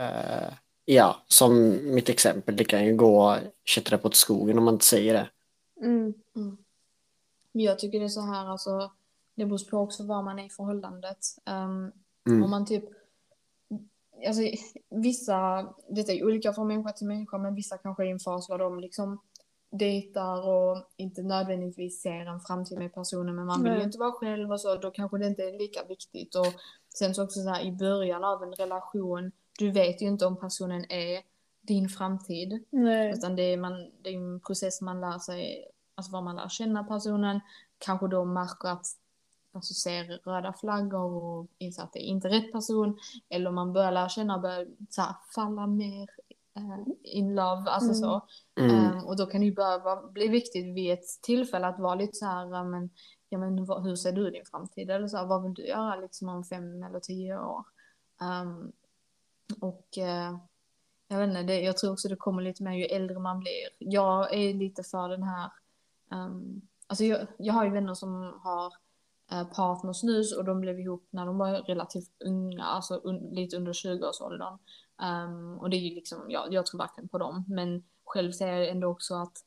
[0.00, 0.52] eh,
[0.84, 5.14] ja, som mitt exempel, det kan ju gå kättra på skogen om man inte säger
[5.14, 5.28] det.
[5.86, 6.14] Mm.
[6.36, 6.56] Mm.
[7.52, 8.90] Jag tycker det är så här, alltså,
[9.34, 11.18] det beror på också var man är i förhållandet.
[11.46, 11.92] Um,
[12.26, 12.42] Mm.
[12.42, 12.84] Om man typ,
[14.26, 14.42] alltså
[14.90, 18.46] vissa, detta är olika från människa till människa, men vissa kanske är i en fas
[18.46, 19.20] där de liksom
[19.70, 23.86] dejtar och inte nödvändigtvis ser en framtid med personen, men man vill ju Nej.
[23.86, 26.34] inte vara själv och så, då kanske det inte är lika viktigt.
[26.34, 26.46] Och
[26.98, 30.36] Sen så också så här i början av en relation, du vet ju inte om
[30.36, 31.22] personen är
[31.60, 32.64] din framtid.
[32.70, 33.12] Nej.
[33.12, 36.48] Utan det är, man, det är en process man lär sig, alltså vad man lär
[36.48, 37.40] känna personen,
[37.78, 38.86] kanske då märker att,
[39.54, 42.98] alltså ser röda flaggor och inser att det är inte rätt person,
[43.28, 46.08] eller man börjar lära känna och börjar så här, falla mer
[46.56, 47.94] eh, in love, alltså Mm.
[47.94, 48.26] så.
[48.60, 48.76] Mm.
[48.76, 52.12] Ehm, och då kan det ju börja bli viktigt vid ett tillfälle att vara lite
[52.14, 52.90] så här, men,
[53.28, 54.90] ja, men hur ser du din framtid?
[54.90, 57.64] Eller så här, vad vill du göra liksom om fem eller tio år?
[58.20, 58.72] Ehm,
[59.60, 60.36] och eh,
[61.08, 63.68] jag vet inte, det, jag tror också det kommer lite mer ju äldre man blir.
[63.78, 65.50] Jag är lite för den här,
[66.12, 68.72] ehm, alltså jag, jag har ju vänner som har
[69.34, 73.56] Eh, partners nu och de blev ihop när de var relativt unga, alltså un, lite
[73.56, 74.42] under 20-årsåldern.
[74.42, 74.58] Um,
[75.06, 77.44] ehm, och det är ju liksom, ja, jag tror verkligen på dem.
[77.48, 79.44] Men själv ser jag ändå också att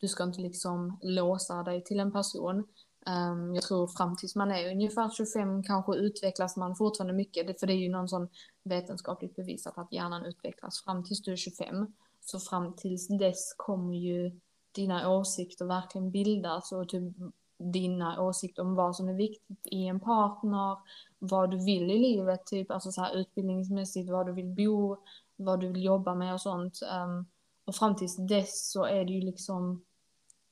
[0.00, 2.64] du ska inte liksom låsa dig till en person.
[3.06, 7.60] Um, jag tror fram tills man är ungefär 25 kanske utvecklas man fortfarande mycket.
[7.60, 8.28] För det är ju någon sån
[8.62, 11.92] vetenskapligt bevisat att hjärnan utvecklas fram tills du är 25.
[12.20, 14.40] Så fram tills dess kommer ju
[14.72, 17.14] dina åsikter verkligen bildas och typ
[17.62, 20.78] dina åsikter om vad som är viktigt i en partner,
[21.18, 24.96] vad du vill i livet, typ alltså så här utbildningsmässigt, vad du vill bo,
[25.36, 26.80] vad du vill jobba med och sånt.
[27.04, 27.26] Um,
[27.64, 29.84] och fram tills dess så är det ju liksom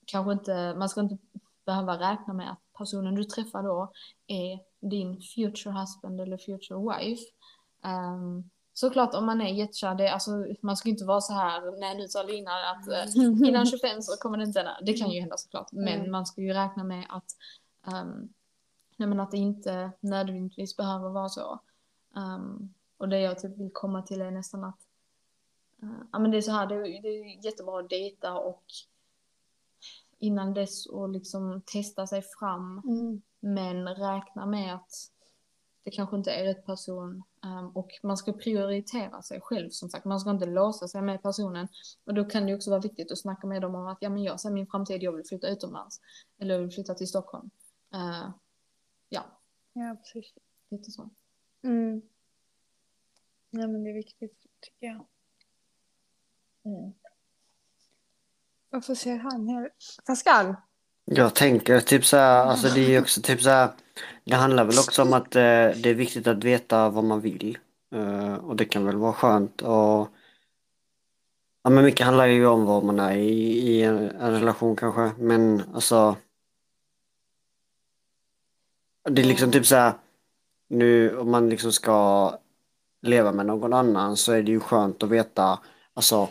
[0.07, 1.19] kanske inte, man ska inte
[1.67, 3.93] behöva räkna med att personen du träffar då
[4.27, 7.23] är din future husband eller future wife.
[7.85, 11.97] Um, såklart om man är jättekär, det, alltså, man ska inte vara så här, nej
[11.97, 13.17] nu sa Lina att eh,
[13.49, 14.79] innan 25 så kommer det inte hända.
[14.83, 16.11] Det kan ju hända såklart, men Mm.
[16.11, 17.37] man ska ju räkna med att,
[18.03, 18.29] um,
[18.97, 21.59] nej, men att det inte nödvändigtvis behöver vara så.
[22.17, 24.79] Um, och det jag typ vill komma till är nästan att
[25.83, 28.65] uh, ja, men det är så här, det, är- det är jättebra att dejta och
[30.19, 33.23] innan dess och liksom testa sig fram Mm.
[33.41, 34.91] men räkna med att
[35.83, 40.05] det kanske inte är rätt person um, och man ska prioritera sig själv som sagt.
[40.05, 41.69] Man ska inte låsa sig med personen
[42.05, 44.23] och då kan det också vara viktigt att snacka med dem om att ja men
[44.23, 46.01] jag ser min framtid, jag vill flytta utomlands
[46.39, 47.51] eller jag vill flytta till Stockholm.
[47.95, 48.31] Uh,
[49.09, 49.25] ja,
[49.73, 50.35] Ja, precis.
[50.69, 51.11] lite så.
[51.63, 52.03] Mm.
[53.51, 55.07] Nej, men det är viktigt, tycker jag.
[58.71, 59.71] Varför ser han här?
[60.07, 60.55] Pascal?
[61.13, 63.71] Jag tänker typ så här, alltså det är ju också typ så här,
[64.25, 67.59] det handlar väl också om att eh, det är viktigt att veta vad man vill.
[67.95, 70.09] Eh, och det kan väl vara skönt och
[71.63, 75.23] ja men mycket handlar ju om vad man är i, i en, en relation kanske,
[75.23, 76.17] men alltså
[79.11, 79.93] det är liksom typ så här,
[80.69, 82.39] nu om man liksom ska
[83.03, 85.59] leva med någon annan så är det ju skönt att veta,
[85.95, 86.29] alltså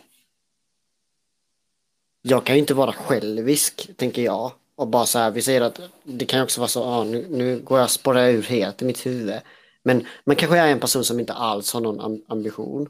[2.21, 4.51] jag kan ju inte vara självisk, tänker jag.
[4.79, 7.27] Och bara så här, vi säger att det kan ju också vara så, ah, nu,
[7.29, 9.39] nu går jag spåra ur helt i mitt huvud.
[9.83, 12.89] Men man kanske är en person som inte alls har någon ambition.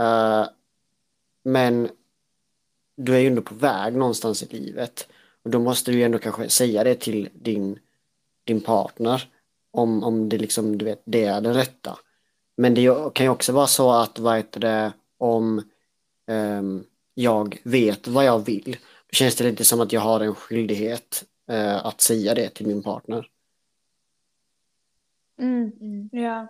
[0.00, 0.46] Uh,
[1.44, 1.88] men
[2.96, 5.08] du är ju ändå på väg någonstans i livet.
[5.44, 7.78] Och då måste du ju ändå kanske säga det till din,
[8.44, 9.28] din partner.
[9.70, 11.98] Om, om det liksom, du vet, det är det rätta.
[12.56, 15.62] Men det kan ju också vara så att, vad heter det, om
[16.26, 18.76] um, jag vet vad jag vill,
[19.12, 22.82] känns det lite som att jag har en skyldighet eh, att säga det till min
[22.82, 23.30] partner.
[25.38, 25.72] Mm.
[25.80, 26.08] Mm.
[26.12, 26.48] Ja.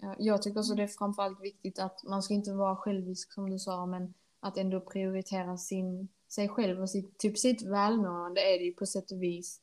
[0.00, 3.50] Ja, jag tycker också det är framförallt viktigt att man ska inte vara självisk som
[3.50, 8.58] du sa, men att ändå prioritera sin, sig själv och sitt, typ sitt välmående är
[8.58, 9.60] det ju på sätt och vis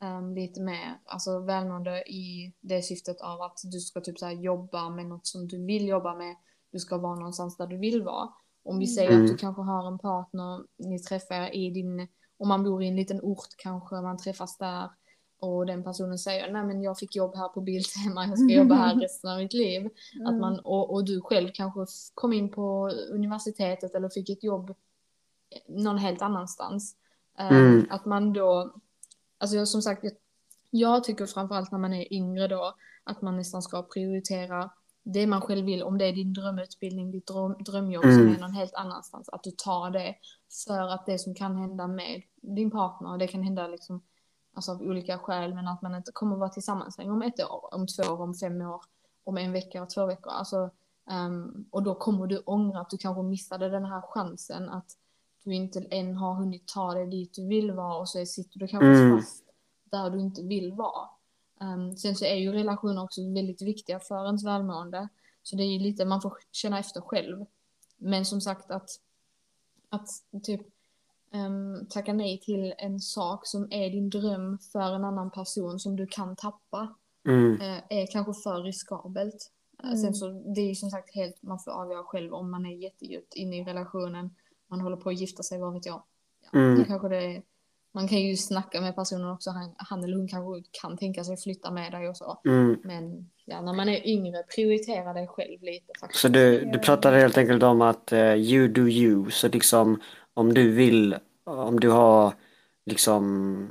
[0.00, 4.32] um, lite mer, alltså välmående i det syftet av att du ska typ så här
[4.32, 6.36] jobba med något som du vill jobba med,
[6.70, 8.28] du ska vara någonstans där du vill vara.
[8.68, 9.22] Om vi säger Mm.
[9.24, 12.08] att du kanske har en partner, ni träffar i din,
[12.38, 14.90] om man bor i en liten ort kanske, man träffas där
[15.40, 18.74] och den personen säger nej men jag fick jobb här på Biltema, jag ska jobba
[18.74, 19.86] här resten av mitt liv.
[20.14, 20.40] Att Mm.
[20.40, 21.80] man, och, och du själv kanske
[22.14, 24.74] kom in på universitetet eller fick ett jobb
[25.68, 26.96] någon helt annanstans.
[27.38, 27.86] Eh, Mm.
[27.90, 28.74] Att man då,
[29.38, 30.12] alltså jag, som sagt, jag,
[30.70, 34.70] jag tycker framförallt när man är yngre då, att man nästan ska prioritera
[35.12, 38.34] det man själv vill, om det är din drömutbildning, ditt dröm, drömjobb som Mm.
[38.34, 40.14] är någon helt annanstans, att du tar det.
[40.66, 44.02] För att det som kan hända med din partner, det kan hända liksom,
[44.54, 47.74] alltså av olika skäl, men att man inte kommer vara tillsammans längre om ett år,
[47.74, 48.82] om två år, om fem år,
[49.24, 50.32] om en vecka och två veckor.
[50.32, 50.70] Alltså,
[51.10, 54.90] ehm, och då kommer du ångra att du kanske missade den här chansen att
[55.44, 58.66] du inte än har hunnit ta dig dit du vill vara och så sitter du
[58.68, 59.16] kanske Mm.
[59.18, 59.44] fast
[59.84, 61.08] där du inte vill vara.
[61.60, 65.08] Ehm, sen så är ju relationer också väldigt viktiga för ens välmående.
[65.42, 67.44] Så det är ju lite, man får känna efter själv.
[67.96, 68.90] Men som sagt att,
[69.88, 70.08] att
[70.42, 70.60] typ
[71.32, 75.96] um, tacka nej till en sak som är din dröm för en annan person som
[75.96, 76.94] du kan tappa.
[77.28, 77.60] Mm.
[77.60, 79.34] eh, är kanske för riskabelt.
[79.34, 79.96] Eh, Mm.
[79.96, 82.76] Sen så, det är ju som sagt helt, man får avgöra själv om man är
[82.76, 84.34] jättedjupt inne i relationen,
[84.66, 86.02] man håller på att gifta sig, vad vet jag.
[86.52, 86.78] Ja, Mm.
[86.78, 87.42] då kanske det är,
[87.98, 91.36] man kan ju snacka med personen också, han, han eller hon kanske kan tänka sig
[91.36, 92.40] flytta med dig och så.
[92.44, 92.80] Mm.
[92.84, 96.20] Men ja, när man är yngre, prioritera dig själv lite faktiskt.
[96.20, 99.30] Så du, du pratar helt enkelt om att eh, you do you.
[99.30, 100.00] Så liksom
[100.34, 102.32] om du vill, om du har
[102.86, 103.68] liksom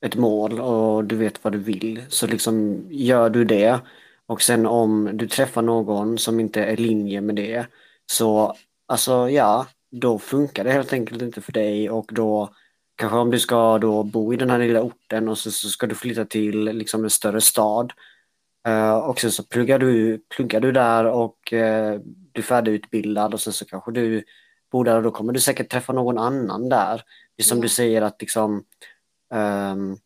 [0.00, 3.80] ett mål och du vet vad du vill så liksom gör du det.
[4.26, 7.66] Och sen om du träffar någon som inte är i linje med det
[8.06, 8.54] så
[8.86, 12.54] alltså ja, då funkar det helt enkelt inte för dig och då
[12.98, 15.86] kanske om du ska då bo i den här lilla orten och så, så ska
[15.86, 17.92] du flytta till liksom en större stad
[18.68, 22.00] Eh, och sen så pluggar du, pluggar du där och eh,
[22.32, 24.24] du är färdigutbildad och sen så kanske du
[24.72, 27.02] bor där och då kommer du säkert träffa någon annan där.
[27.36, 27.62] Det är som Ja.
[27.62, 28.64] du säger att liksom
[29.34, 29.96] ehm,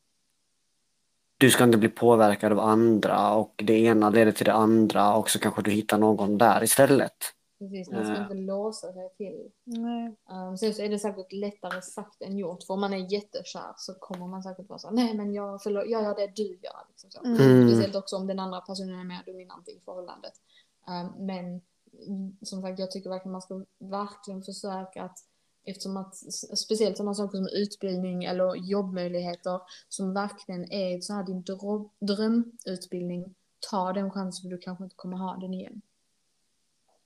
[1.39, 5.31] du ska inte bli påverkad av andra och det ena leder till det andra och
[5.31, 7.33] så kanske du hittar någon där istället.
[7.63, 9.51] Precis, man ska inte låsa sig till.
[9.65, 10.17] Nej.
[10.31, 13.75] Um, sen så är det säkert lättare sagt än gjort, för om man är jättekär
[13.77, 16.87] så kommer man säkert vara så nej men jag, förlåt, jag gör det du gör.
[16.89, 17.25] Liksom så.
[17.25, 17.69] Mm.
[17.69, 20.33] Speciellt också om den andra personen är mer dominant i förhållandet.
[20.89, 21.45] Um, men
[22.07, 25.19] mm, som sagt, jag tycker verkligen man ska verkligen försöka att
[25.65, 26.15] Eftersom att
[26.59, 33.35] speciellt sådana saker som utbildning eller jobbmöjligheter som verkligen är så här din dröm, drömutbildning,
[33.71, 35.83] ta den chansen för du kanske inte kommer ha den igen.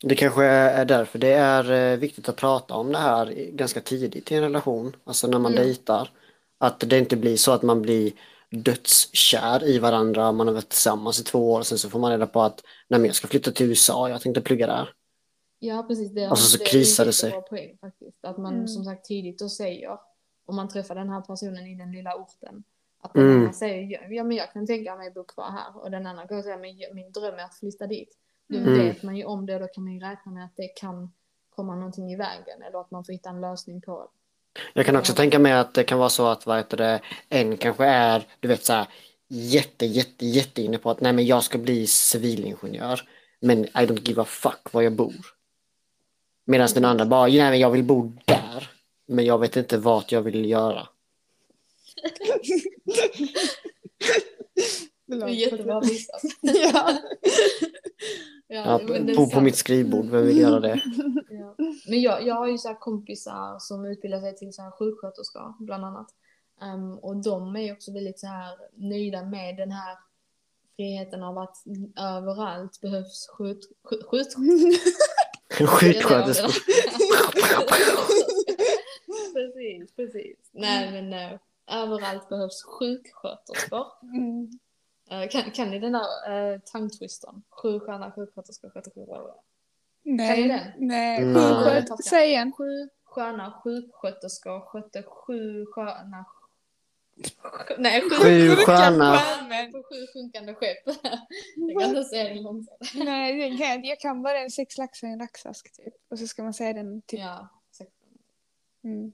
[0.02, 4.32] Det kanske är därför det är eh, viktigt att prata om det här ganska tidigt
[4.32, 5.64] i en relation, alltså när man Mm.
[5.64, 6.08] dejtar.
[6.58, 8.12] Att det inte blir så att man blir
[8.50, 12.10] dödskär i varandra, man har varit tillsammans i två år och sen så får man
[12.10, 14.88] reda på att nej men jag ska flytta till USA, jag tänkte plugga där.
[15.58, 16.10] Ja, precis.
[16.12, 17.42] Det, Alltså, så det är krisar en det sig.
[17.50, 18.24] poäng faktiskt.
[18.24, 18.68] Att man Mm.
[18.68, 19.98] som sagt tidigt då säger,
[20.46, 22.64] om man träffar den här personen i den lilla orten,
[23.02, 23.52] att den Mm.
[23.52, 26.42] säger ja, men jag kan tänka mig att bo kvar här och den andra kan
[26.42, 28.08] säga men jag- min dröm är att flytta dit.
[28.48, 28.78] Då Mm.
[28.78, 31.12] vet man ju om det och då kan man ju räkna med att det kan
[31.50, 34.08] komma någonting i vägen eller att man får hitta en lösning på det.
[34.74, 37.56] Jag kan också tänka mig att det kan vara så att vad heter det, en
[37.56, 38.86] kanske är, du vet så här,
[39.28, 43.00] jätte, jätte, jätte inne på att nej men jag ska bli civilingenjör.
[43.40, 45.14] Men I don't give a fuck var jag bor.
[46.44, 48.70] Medan den andra bara, nej men jag vill bo där.
[49.06, 50.88] Men jag vet inte vart jag vill göra.
[55.06, 56.22] Det är jättebra visat.
[56.40, 56.98] ja.
[58.48, 58.80] Ja,
[59.16, 60.80] bo på mitt skrivbord, vem vill göra det?
[61.28, 61.54] Ja.
[61.88, 65.64] Men jag, jag har ju så här kompisar som utbildar sig till så här sjuksköterskor
[65.64, 66.06] bland annat.
[66.62, 69.98] Ehm, och de är också väldigt så här nöjda med den här
[70.76, 71.56] friheten av att
[71.96, 73.70] överallt behövs skjut...
[73.84, 74.34] skjut, skjut
[75.58, 76.48] Sjuksköterskor.
[79.34, 80.36] precis, precis.
[80.52, 81.38] Nej men eh,
[81.82, 83.86] överallt behövs sjuksköterskor.
[84.02, 84.58] Mm.
[85.10, 87.42] Eh, kan, kan ni den där uh, tongue-twistern?
[87.50, 89.34] Sju sköna sjuksköterskor, sköterskor, bla, bla, bla.
[90.04, 90.48] Kan ni Nej.
[90.48, 90.86] den?
[90.88, 91.24] Nej.
[91.24, 91.34] Nej.
[91.34, 92.10] Sjuksköterska.
[92.10, 92.52] Säg igen.
[92.52, 96.24] Sju sköna sjuksköterskor skötte sju sköna...
[97.78, 99.72] Nej, sju, Sju sjömän.
[99.72, 100.78] på sju sjunkande skepp.
[101.56, 102.78] Jag kan inte säga det långsamt.
[102.94, 103.88] Nej, den kan jag inte.
[103.88, 105.94] Jag kan bara den sex laxar i en laxask typ.
[106.08, 107.20] Och så ska man säga den typ.
[107.20, 107.48] Ja.
[108.84, 109.12] Mm.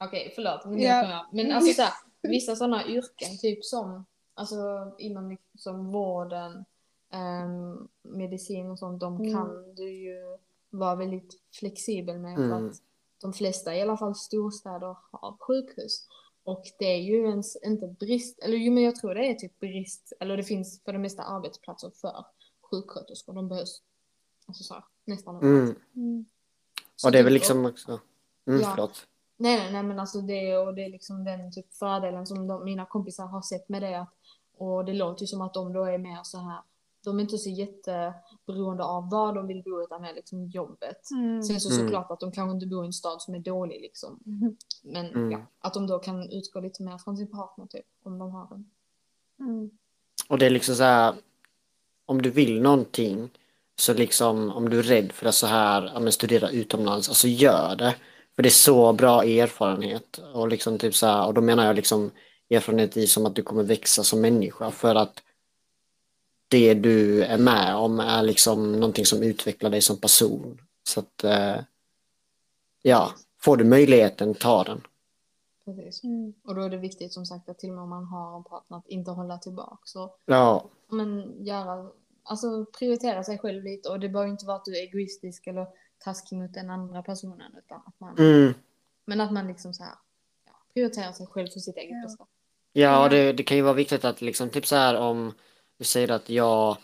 [0.00, 0.64] Okej, förlåt.
[0.64, 1.10] Men, Ja.
[1.10, 1.26] jag.
[1.32, 6.64] men alltså så här, vissa sådana yrken, typ som alltså, inom liksom vården,
[7.10, 9.32] ehm, medicin och sånt, de Mm.
[9.32, 10.38] kan du ju
[10.70, 12.34] vara väldigt flexibel med.
[12.38, 12.48] Mm.
[12.50, 12.82] För att
[13.20, 16.06] de flesta, i alla fall storstäder, har sjukhus.
[16.44, 19.58] Och det är ju ens inte brist, eller jo men jag tror det är typ
[19.60, 22.24] brist, eller det finns för det mesta arbetsplatser för
[22.70, 23.32] sjuksköterskor.
[23.32, 23.82] De behövs
[24.46, 25.76] alltså så här, nästan överallt.
[25.94, 26.06] Mm.
[26.12, 26.24] Mm.
[27.04, 28.00] Och det är väl typ- liksom också,
[28.46, 28.72] mm, Ja.
[28.74, 29.06] förlåt.
[29.36, 32.64] Nej, nej, nej, men alltså det, och det är liksom den typ fördelen som de,
[32.64, 34.00] mina kompisar har sett med det.
[34.00, 34.14] Att,
[34.60, 36.60] och det låter ju som att de då är mer så här,
[37.04, 41.10] de är inte så jätteberoende av var de vill bo utan mer liksom jobbet.
[41.10, 41.42] Mm.
[41.42, 41.86] Sen så Mm.
[41.86, 44.20] såklart att de kanske inte bor i en stad som är dålig liksom.
[44.26, 44.56] Mm.
[44.82, 45.30] Men Mm.
[45.32, 48.48] ja, att de då kan utgå lite mer från sin partner typ, om de har
[48.54, 48.70] en.
[49.40, 49.70] Mm.
[50.28, 51.14] Och det är liksom så här,
[52.06, 53.30] om du vill någonting
[53.76, 57.28] så liksom om du är rädd för att så här, ja, men studera utomlands, alltså
[57.28, 57.94] gör det.
[58.36, 61.76] För det är så bra erfarenhet och liksom typ så här, och då menar jag
[61.76, 62.10] liksom
[62.50, 65.22] erfarenhet i som att du kommer växa som människa för att
[66.48, 70.60] det du är med om är liksom någonting som utvecklar dig som person.
[70.82, 71.56] Så att eh,
[72.82, 74.80] ja, får du möjligheten, ta den.
[75.64, 76.04] Precis.
[76.04, 76.34] Mm.
[76.44, 78.44] Och då är det viktigt som sagt att till och med om man har en
[78.44, 79.78] partner att inte hålla tillbaka.
[79.84, 81.90] Så Ja, men göra,
[82.22, 85.66] alltså prioritera sig själv lite och det behöver inte vara att du är egoistisk eller
[85.98, 88.54] taskig mot den andra personen utan att man, mm.
[89.04, 89.94] men att man liksom så här,
[90.46, 92.08] ja, prioriterar sig själv för sitt eget Ja.
[92.08, 92.26] bästa.
[92.72, 93.08] Ja, Ja.
[93.08, 95.34] det, det kan ju vara viktigt att liksom typ så här om
[95.78, 96.76] vi säger att jag,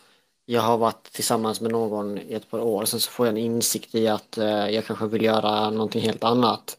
[0.45, 3.45] jag har varit tillsammans med någon i ett par år, sen så får jag en
[3.45, 6.79] insikt i att eh, jag kanske vill göra någonting helt annat.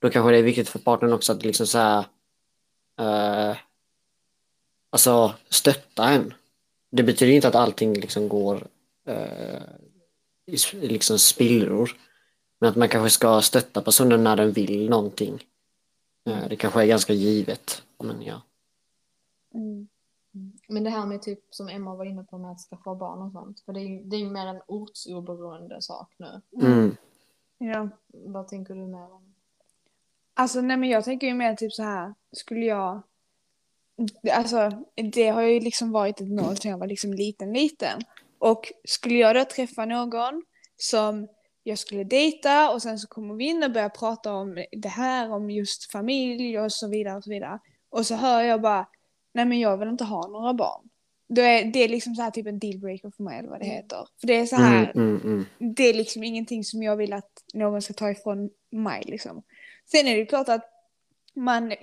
[0.00, 2.04] Då kanske det är viktigt för partnern också att liksom så här,
[3.00, 3.56] eh,
[4.90, 6.34] alltså stötta en.
[6.92, 8.66] Det betyder inte att allting liksom går
[9.06, 9.62] eh,
[10.46, 10.56] i
[10.88, 11.90] liksom spillror.
[12.60, 15.44] Men att man kanske ska stötta personen när den vill någonting.
[16.24, 17.82] Eh, det kanske är ganska givet.
[17.98, 18.42] Men ja.
[19.54, 19.88] Mm.
[20.68, 23.32] Men det här med typ som Emma var inne på med att skaffa barn och
[23.32, 23.60] sånt.
[23.60, 26.40] För det är ju det är ju mer en ortsoberoende sak nu.
[26.62, 26.96] Mm.
[27.58, 27.88] Ja.
[28.06, 29.34] Vad tänker du mer om?
[30.34, 33.02] Alltså nej men jag tänker ju mer typ så här, skulle jag...
[34.32, 38.00] Alltså det har ju liksom varit ett mål sedan jag var liksom liten liten.
[38.38, 40.42] Och skulle jag då träffa någon
[40.76, 41.28] som
[41.70, 45.32] jag skulle dejta och sen så kommer vi in och börjar prata om det här,
[45.32, 47.58] om just familj och så vidare och så vidare.
[47.90, 48.88] Och så hör jag bara,
[49.34, 50.88] nej men jag vill inte ha några barn.
[51.28, 53.66] Då är det är liksom så här typ en dealbreaker för mig eller vad det
[53.66, 54.06] heter.
[54.20, 55.74] För det är så här, Mm, mm, mm.
[55.76, 59.42] det är liksom ingenting som jag vill att någon ska ta ifrån mig liksom.
[59.90, 60.64] Sen är det klart att
[61.34, 61.74] man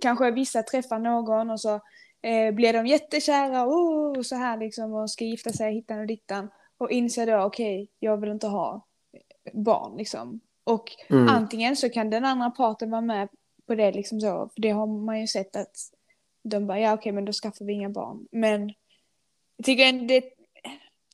[0.00, 1.80] kanske vissa träffar någon och så
[2.22, 6.06] eh, blir de jättekära oh, och så här liksom och ska gifta sig hittan och
[6.06, 8.86] dittan och inser då okej, jag vill inte ha
[9.52, 10.40] barn liksom.
[10.64, 11.28] Och Mm.
[11.28, 13.28] antingen så kan den andra parten vara med
[13.66, 15.76] på det liksom så, för det har man ju sett att
[16.42, 18.26] de bara ja okej men då skaffar vi inga barn.
[18.32, 18.72] Men
[19.56, 20.24] jag tycker det,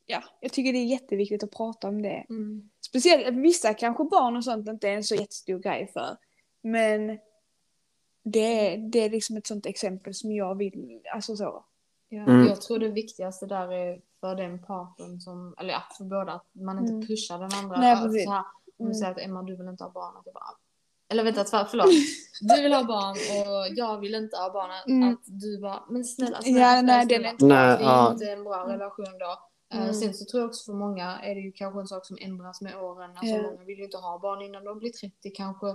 [0.06, 2.26] ja, jag tycker det är jätteviktigt att prata om det.
[2.80, 6.16] Speciellt att vissa kanske barn och sånt inte är en så jättestor grej för.
[6.62, 7.18] Men
[8.24, 8.40] det,
[8.74, 11.64] är- det är liksom ett sånt exempel som jag vill, alltså så.
[12.12, 12.46] Ja, Mm.
[12.46, 16.46] Jag tror det viktigaste där är för den parten som, eller ja, för båda, att
[16.52, 17.06] man inte Mm.
[17.06, 17.76] pushar den andra.
[17.80, 18.24] Nej, precis.
[18.24, 18.44] så här, om
[18.78, 18.94] du Mm.
[18.94, 20.44] säger att Emma du vill inte ha barn, att jag bara
[21.12, 21.86] eller vänta, för, förlåt.
[22.40, 24.70] Du vill ha barn och jag vill inte ha barn.
[24.70, 25.12] Att, Mm.
[25.12, 27.30] att du bara, men snälla, Ja, snälla, nej, snälla, snälla.
[27.30, 28.12] inte Nej, Det är ja.
[28.12, 29.30] inte en bra relation då.
[29.74, 29.94] Eh, Mm.
[29.94, 32.60] Sen så tror jag också för många är det ju kanske en sak som ändras
[32.60, 33.10] med åren.
[33.10, 33.42] Alltså Ja.
[33.42, 35.66] många vill ju inte ha barn innan de blir 30 kanske.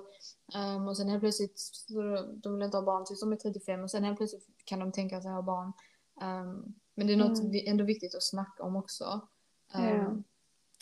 [0.55, 1.93] Um, och sen helt plötsligt, så
[2.43, 4.91] de vill inte ha barn tills de är 35 och sen helt plötsligt kan de
[4.91, 5.73] tänka sig ha barn.
[6.21, 7.61] Um, men det är något Mm.
[7.65, 9.27] ändå viktigt att snacka om också.
[9.75, 10.15] Um, Ja.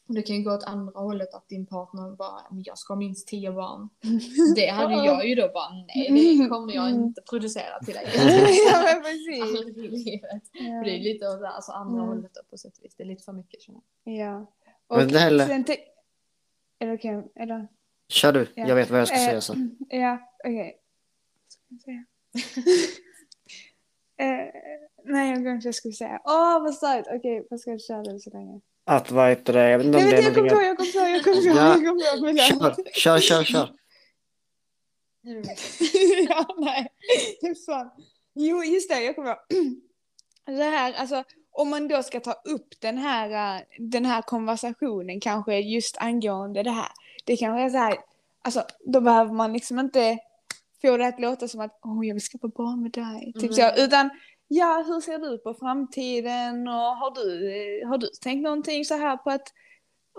[0.06, 3.00] Det kan ju gå åt andra hållet att din partner bara, men jag ska ha
[3.00, 3.90] minst 10 barn.
[4.56, 7.04] Det hade jag ju då bara, nej det kommer jag Mm.
[7.04, 8.10] inte producera till dig.
[8.72, 9.42] ja men precis.
[9.44, 10.48] Aldrig i livet.
[10.52, 11.04] För det är Ja.
[11.14, 12.08] lite åt alltså andra Mm.
[12.16, 12.96] hållet då på sätt och vis.
[12.96, 14.16] Det är lite för mycket känner jag.
[14.18, 14.52] ja.
[14.98, 15.80] Men det heller- sen te-
[16.80, 17.32] är det okej?
[17.36, 17.68] Eller?
[18.08, 18.68] Kör du, Ja.
[18.68, 19.78] jag vet vad jag ska Eh, säga sen.
[19.90, 20.80] Ja, okej.
[21.40, 22.06] Vad ska jag säga?
[24.18, 24.50] eh,
[25.06, 26.20] nej, jag vad jag skulle säga.
[26.26, 27.08] Åh, vad starkt!
[27.12, 28.62] Okej, vad ska jag köra det så länge?
[28.86, 30.60] Att vad heter det, jag vet inte om det är vänta, jag kom någonting på,
[30.60, 30.66] att...
[30.66, 31.68] jag kom på, jag kom på, Ja.
[31.68, 32.96] jag kom på, förlåt.
[32.96, 33.70] Kör, kör, kör, kör.
[36.30, 36.88] ja, nej.
[37.66, 37.90] Fan.
[38.36, 39.40] Jo, just det, jag kommer på.
[40.46, 45.20] Det här, alltså, om man då ska ta upp den här, äh, den här konversationen
[45.20, 46.88] kanske just angående det här.
[47.26, 47.98] Det kanske är så här,
[48.42, 50.18] alltså då behöver man liksom inte
[50.82, 53.34] få det att låta som att åh, jag vill skaffa barn med dig.
[53.40, 53.74] Typ så, Mm.
[53.86, 54.10] utan
[54.56, 57.52] ja, hur ser du på framtiden och har du,
[57.82, 59.48] eh, har du tänkt någonting så här på att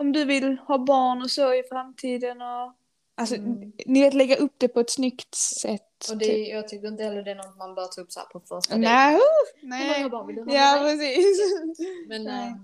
[0.01, 2.73] om du vill ha barn och så i framtiden och
[3.15, 3.73] alltså, Mm.
[3.87, 6.11] ni vet lägga upp det på ett snyggt sätt.
[6.11, 6.49] Och det, typ.
[6.49, 8.77] jag tycker inte heller det är något man bör ta upp så här på första
[8.77, 9.21] Nej, uh,
[9.61, 9.99] Hur nej.
[9.99, 11.39] många barn vill du ha Ja, precis.
[12.09, 12.51] Men, Nej.
[12.51, 12.55] nej.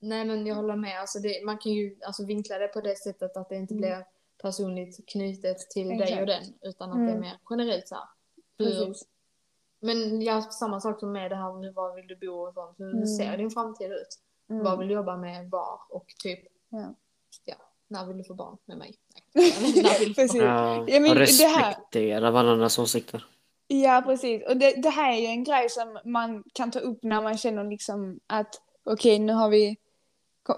[0.00, 1.00] nej men jag håller med.
[1.00, 3.80] Alltså det, man kan ju alltså vinkla det på det sättet att det inte Mm.
[3.82, 4.04] blir
[4.42, 6.20] personligt knutet till dig Exakt.
[6.20, 6.42] och den.
[6.62, 7.20] Utan att det är Mm.
[7.20, 8.04] mer generellt så här.
[8.58, 8.94] Hur.
[9.82, 12.74] Men ja, samma sak som med det här med var vill du bo och sånt.
[12.78, 13.06] Hur Mm.
[13.06, 14.18] ser din framtid ut?
[14.50, 14.64] Mm.
[14.64, 15.78] Vad vill du jobba med var?
[15.90, 16.94] Och typ, Ja.
[17.44, 17.54] ja,
[17.88, 18.94] när vill du få barn med mig?
[19.34, 19.52] Nej.
[19.82, 20.40] när vill du få Precis.
[20.40, 20.48] barn?
[20.48, 23.24] Ja, Ja, men och det här- respektera varandras åsikter.
[23.66, 24.42] Ja, precis.
[24.48, 27.36] Och det, det här är ju en grej som man kan ta upp när man
[27.38, 28.48] känner liksom att
[28.84, 29.76] okej, nu har vi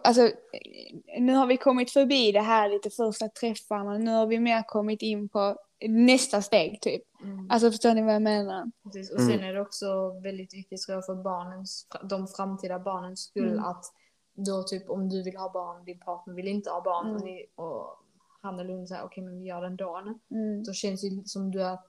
[0.05, 0.31] Alltså,
[1.19, 3.99] nu har vi kommit förbi det här lite första träffarna.
[3.99, 5.57] Nu har vi mer kommit in på
[5.89, 7.03] nästa steg, typ.
[7.23, 7.51] Mm.
[7.51, 8.71] Alltså, förstår ni vad jag menar?
[8.85, 9.11] Precis.
[9.11, 9.33] Och Mm.
[9.33, 13.65] sen är det också väldigt viktigt tror jag för barnens, de framtida barnens skull Mm.
[13.65, 13.85] att
[14.35, 17.17] då typ om du vill ha barn, din partner vill inte ha barn Mm.
[17.17, 18.01] och, ni, och
[18.43, 19.97] han eller hon säger okej men vi gör det ändå.
[20.31, 20.65] Mm.
[20.65, 21.87] Då känns det som du att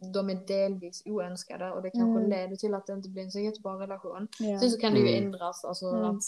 [0.00, 2.30] de är delvis oönskade och det kanske Mm.
[2.30, 4.28] leder till att det inte blir en så jättebra relation.
[4.38, 4.60] Ja.
[4.60, 5.24] Sen så kan det ju Mm.
[5.24, 6.04] ändras, alltså Mm.
[6.10, 6.22] att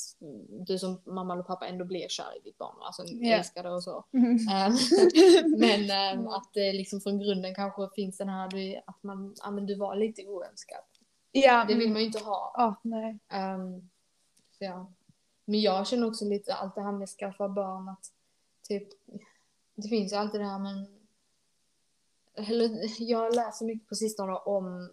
[0.67, 3.37] du som mamma eller pappa ändå blir kär i ditt barn, alltså Ja.
[3.37, 4.05] älskar det och så.
[4.13, 4.31] Mm.
[4.49, 4.73] Ehm,
[5.59, 9.67] men ehm, att det liksom från grunden kanske finns den här, att man, ja men
[9.67, 10.81] du var lite oönskad.
[11.33, 11.65] ja.
[11.69, 12.53] Det vill man ju inte ha.
[12.57, 13.19] Ja, nej.
[13.29, 13.81] Ehm,
[14.59, 14.93] så ja.
[15.45, 18.07] Men jag känner också lite allt det här med skaffa barn att
[18.69, 18.89] typ,
[19.75, 21.00] det finns ju alltid det här men
[22.49, 24.91] eller, jag läser mycket på sistone om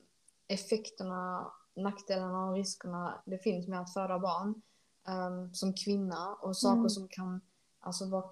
[0.47, 4.61] effekterna nackdelarna och riskerna det finns med att föda barn
[5.07, 6.89] ehm, som kvinna och saker Mm.
[6.89, 7.41] som kan,
[7.79, 8.25] alltså, vara,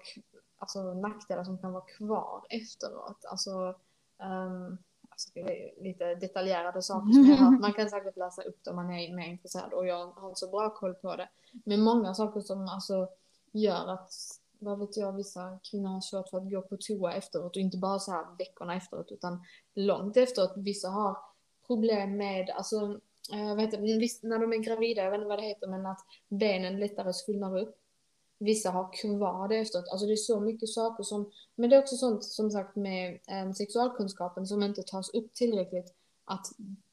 [0.58, 3.24] alltså nackdelar som kan vara kvar efteråt.
[3.24, 3.74] Alltså,
[4.18, 7.50] ehm, alltså det är lite detaljerade saker som jag har.
[7.60, 10.40] Man kan säkert läsa upp det om man är mer intresserad och jag har inte
[10.40, 11.28] så bra koll på det.
[11.64, 13.08] Men många saker som alltså
[13.52, 14.12] gör att,
[14.58, 17.78] vad vet jag, vissa kvinnor har svårt för att gå på toa efteråt och inte
[17.78, 19.44] bara så här veckorna efteråt utan
[19.74, 20.52] långt efteråt.
[20.56, 21.18] Vissa har
[21.66, 23.00] problem med, alltså,
[23.30, 25.66] jag vad heter det, visst, när de är gravida, jag vet inte vad det heter,
[25.66, 27.76] men att benen lättare svullnar upp.
[28.38, 29.88] Vissa har kvar det efteråt.
[29.88, 33.18] Alltså det är så mycket saker som, men det är också sånt som sagt med
[33.28, 35.94] eh, sexualkunskapen som inte tas upp tillräckligt.
[36.24, 36.46] Att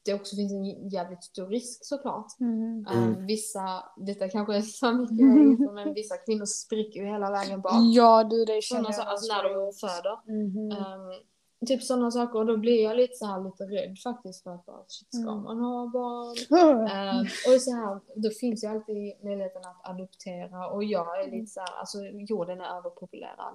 [0.04, 2.40] det också finns en jävligt stor risk såklart.
[2.40, 2.86] Mm.
[2.92, 3.26] Mm.
[3.26, 7.72] vissa, detta kanske är så mycket men vissa kvinnor spricker ju hela vägen bak.
[7.94, 10.18] Ja du, det känner Sådana, jag så, alltså när de föder.
[10.26, 10.70] Mhm.
[10.70, 11.20] Ehm,
[11.66, 14.66] typ sådana saker och då blir jag lite så här lite rädd faktiskt för att
[14.66, 15.42] bara, shit, ska Mm.
[15.42, 16.88] man ha barn?
[16.90, 21.46] Ehm, och så här, då finns ju alltid möjligheten att adoptera och jag är lite
[21.52, 23.54] så här, alltså jorden är överpopulerad.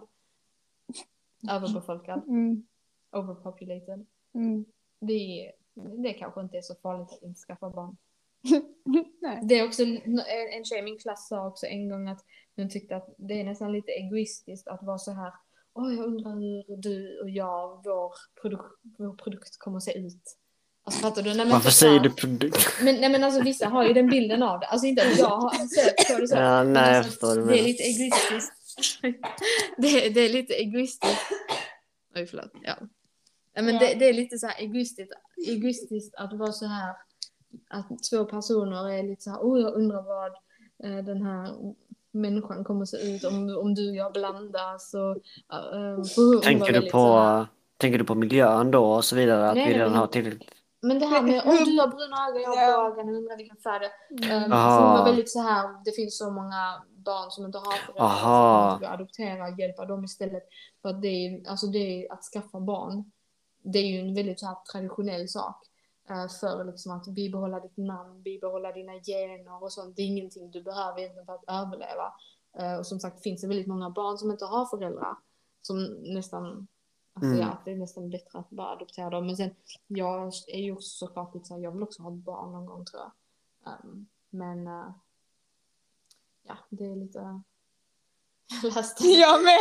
[1.52, 2.64] Överbefolkad, Mm.
[3.12, 4.06] overpopulated.
[4.34, 4.66] Mm.
[5.00, 5.52] Det,
[6.04, 7.98] det kanske inte är så farligt att inte skaffa barn.
[9.22, 9.40] Nej.
[9.44, 10.20] Det är också, en
[10.54, 12.26] en tjej i min klass sa också en gång att
[12.56, 15.34] hon tyckte att det är nästan lite egoistiskt att vara så här
[15.74, 20.38] Åh, jag undrar hur du och jag, vår, produk- vår produkt kommer att se ut.
[20.84, 21.30] Alltså fattar du?
[21.30, 22.82] Nej, men Varför säger du produkt?
[22.84, 24.66] Men, nej men alltså vissa har ju den bilden av det.
[24.66, 26.36] Alltså inte att jag har sett på det så.
[26.36, 28.54] Ja, men nej, jag alltså, förstår du Det är lite egoistiskt.
[29.78, 31.32] det, det är lite egoistiskt.
[32.16, 32.52] Oj, förlåt.
[32.62, 32.76] Ja
[33.62, 33.80] men Ja.
[33.80, 35.14] det, det är lite så här egoistiskt,
[35.48, 36.96] egoistiskt att vara så här
[37.70, 40.32] att två personer är lite så här, oh jag undrar vad
[40.84, 41.50] eh, den här
[42.12, 45.16] människan kommer att se ut om, om du och jag blandas och
[45.76, 47.46] uh, Tänker du på,
[47.78, 49.50] tänker du på miljön då och så vidare?
[49.50, 50.52] Att Nej, vi redan men- har tillräckligt?
[50.82, 53.58] Men det här med om du har bruna ögon, jag har blå ögon, undrar vilken
[53.58, 53.80] färg
[54.10, 54.36] det är.
[54.36, 58.06] Um, hon var väldigt så här, det finns så många barn som inte har föräldrar
[58.06, 58.72] Aha.
[58.72, 60.44] som kan adoptera och hjälpa dem istället.
[60.82, 63.12] För att det är, alltså det är att skaffa barn.
[63.62, 65.66] Det är ju en väldigt så här traditionell sak.
[66.10, 69.96] eh, för liksom att bibehålla ditt namn, bibehålla dina gener och sånt.
[69.96, 72.14] Det är ingenting du behöver egentligen för att överleva.
[72.60, 75.16] Eh, och som sagt finns det väldigt många barn som inte har föräldrar.
[75.62, 75.84] Som
[76.14, 76.68] nästan,
[77.14, 77.40] alltså Mm.
[77.40, 79.26] ja, att det är nästan bättre att bara adoptera dem.
[79.26, 79.56] Men sen,
[79.88, 82.66] jag är ju också såklart lite så här, jag vill också ha ett barn någon
[82.66, 83.12] gång tror jag.
[83.84, 84.92] Um, men eh,
[86.44, 87.42] ja, det är lite...
[88.64, 89.08] Jag läste...
[89.08, 89.60] Jag med!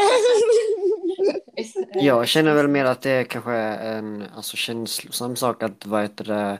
[1.94, 6.24] Jag känner väl mer att det är kanske en alltså, känslosam sak att vad heter
[6.24, 6.58] det,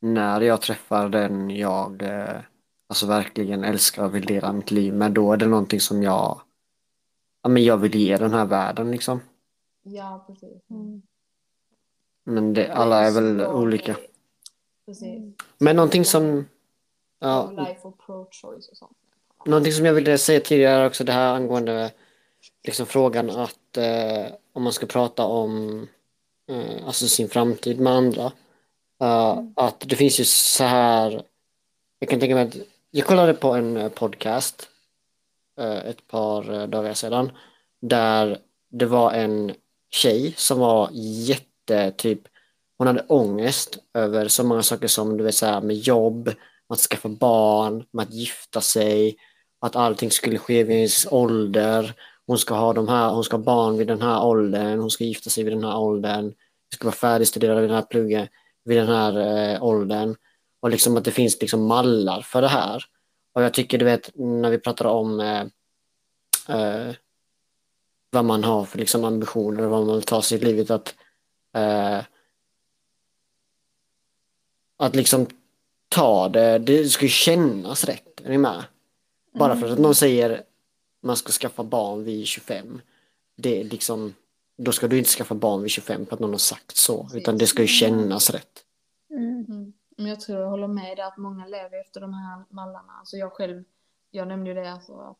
[0.00, 2.40] när jag träffar den jag eh,
[2.86, 6.40] alltså verkligen älskar och vill dela mitt liv med då är det någonting som jag
[7.42, 9.20] ja, men jag vill ge den här världen liksom.
[9.82, 10.70] Ja, precis.
[10.70, 11.02] Mm.
[12.24, 13.96] Men det, alla är väl Så- olika.
[14.86, 15.34] Precis.
[15.58, 16.46] Men någonting som
[17.18, 17.42] ja,
[17.82, 18.96] och pro-choice och sånt.
[19.46, 21.92] Någonting som jag ville säga tidigare också det här angående
[22.64, 25.86] liksom frågan att eh, om man ska prata om
[26.50, 28.32] eh, alltså sin framtid med andra.
[29.02, 31.22] eh, Att det finns ju så här.
[31.98, 32.56] Jag kan tänka mig att
[32.90, 34.68] jag kollade på en eh, podcast
[35.58, 37.32] eh, ett par eh, dagar sedan
[37.80, 38.38] där
[38.70, 39.54] det var en
[39.90, 42.20] tjej som var jätte typ
[42.78, 46.30] hon hade ångest över så många saker som du vet så här med jobb,
[46.68, 49.16] att skaffa barn, med att gifta sig,
[49.62, 51.94] att allting skulle ske vid ens ålder.
[52.26, 55.04] Hon ska ha de här, hon ska ha barn vid den här åldern, hon ska
[55.04, 56.34] gifta sig vid den här åldern, hon
[56.74, 58.28] ska vara färdigstuderad vid den här pluggen,
[58.64, 59.18] vid den här
[59.54, 60.16] eh, åldern.
[60.60, 62.84] Och liksom att det finns liksom mallar för det här.
[63.32, 65.46] Och jag tycker du vet när vi pratar om eh,
[66.48, 66.94] eh,
[68.10, 70.94] vad man har för liksom ambitioner och vad man vill ta sig i livet att
[71.54, 72.00] eh,
[74.76, 75.26] att liksom
[75.88, 78.64] ta det, det ska ju kännas rätt, är ni med?
[79.32, 80.42] Bara för att någon säger
[81.00, 82.80] man ska skaffa barn vid 25,
[83.36, 84.14] det är liksom,
[84.56, 87.38] då ska du inte skaffa barn vid 25 för att någon har sagt så, utan
[87.38, 88.64] det ska ju kännas rätt.
[89.10, 89.44] Mm.
[89.48, 89.72] Mm.
[89.96, 92.92] Jag tror jag håller med dig att många lever efter de här mallarna.
[92.98, 93.64] Alltså jag själv,
[94.10, 95.18] jag nämnde ju det alltså att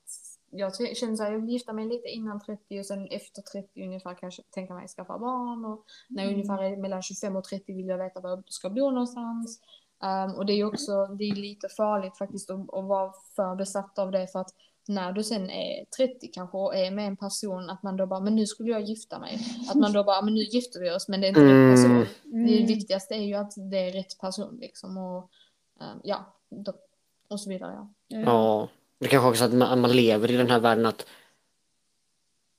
[0.51, 3.85] jag känner så här, jag vill gifta mig lite innan 30 och sen efter 30
[3.85, 7.73] ungefär kanske tänka mig skaffa barn och när jag ungefär är mellan 25 och 30
[7.73, 9.61] vill jag veta var jag ska bo någonstans.
[10.03, 13.55] Um, och det är ju också, det är lite farligt faktiskt att, att vara för
[13.57, 14.51] besatt av det för att
[14.89, 18.21] när du sen är 30 kanske och är med en person att man då bara,
[18.21, 19.39] men nu skulle jag gifta mig.
[19.69, 21.71] Att man då bara, men nu gifter vi oss men det är inte Mm.
[21.71, 22.07] rätt person.
[22.23, 22.67] Det Mm.
[22.67, 25.31] viktigaste är ju att det är rätt person liksom och
[25.81, 26.73] eh, ja, då,
[27.29, 27.73] och så vidare.
[28.09, 28.19] Ja.
[28.21, 28.69] Ja,
[28.99, 31.07] det kanske också att man, man lever i den här världen att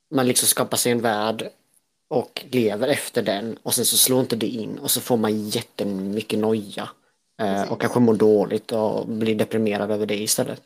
[0.10, 1.50] man liksom skapar sig en värld
[2.08, 5.50] och lever efter den och sen så slår inte det in och så får man
[5.50, 6.90] jättemycket noja
[7.38, 7.72] Precis.
[7.72, 10.62] och kanske mår dåligt och blir deprimerad över det istället.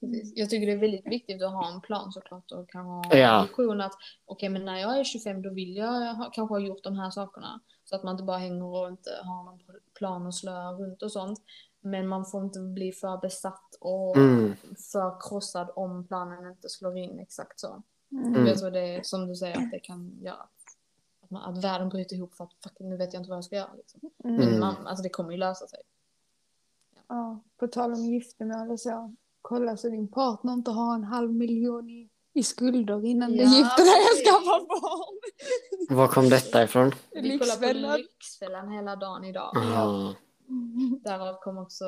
[0.00, 0.32] Precis.
[0.36, 3.40] Jag tycker det är väldigt viktigt att ha en plan såklart och kan ha Ja.
[3.40, 3.92] en vision att
[4.24, 7.10] okej men när jag är 25 då vill jag ha, kanske ha gjort de här
[7.10, 7.60] sakerna.
[7.84, 9.60] Så att man inte bara hänger och inte har någon
[9.94, 11.40] plan och slöar runt och sånt.
[11.80, 14.56] Men man får inte bli för besatt och Mm.
[14.92, 17.82] för krossad om planen inte slår in exakt så.
[18.12, 18.46] Mm.
[18.46, 20.46] Jag tror det är som du säger att det kan göra
[21.22, 23.44] att, man, att världen bryter ihop för att fuck, nu vet jag inte vad jag
[23.44, 23.72] ska göra.
[23.76, 24.00] Liksom.
[24.16, 24.60] Men Mm.
[24.60, 25.80] man, alltså det kommer ju lösa sig.
[27.08, 29.14] Ja, på tal om giftermål och så.
[29.42, 33.44] Kolla så din partner inte har en halv miljon i, i skulder innan du Ja,
[33.48, 35.96] gifter dig och skaffar barn.
[35.96, 36.92] Var kom detta ifrån?
[37.12, 38.72] Vi kollar på Lyxfällan.
[38.72, 39.56] Hela dagen idag.
[39.56, 40.14] Aha.
[41.04, 41.84] Därav kom också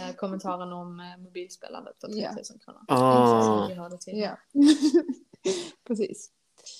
[0.00, 2.64] eh, kommentaren om eh, mobilspelandet för 3000 Ja.
[2.64, 2.80] kronor.
[2.88, 3.42] Ah.
[3.44, 4.18] Som vi hörde till.
[4.18, 4.36] Ja.
[5.86, 6.30] Precis.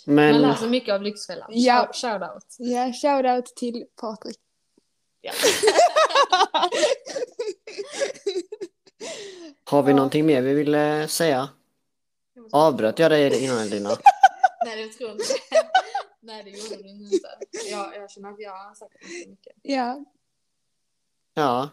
[0.07, 1.49] Man Men lär sig mycket av Lyxfällan.
[1.53, 1.89] Ja.
[1.93, 2.57] Shout- Shoutout.
[2.59, 4.37] Ja, shoutout till Patrik.
[5.21, 5.33] Ja.
[9.65, 9.97] har vi Ja.
[9.97, 11.48] någonting mer vi vill säga?
[12.52, 13.89] Avbröt jag dig innan Elina?
[14.66, 15.35] Nej, det tror jag inte.
[16.20, 17.28] Nej, det gjorde du inte.
[17.70, 19.52] Jag, jag känner att jag har sagt ganska mycket.
[19.62, 20.05] Ja.
[21.35, 21.69] Ja,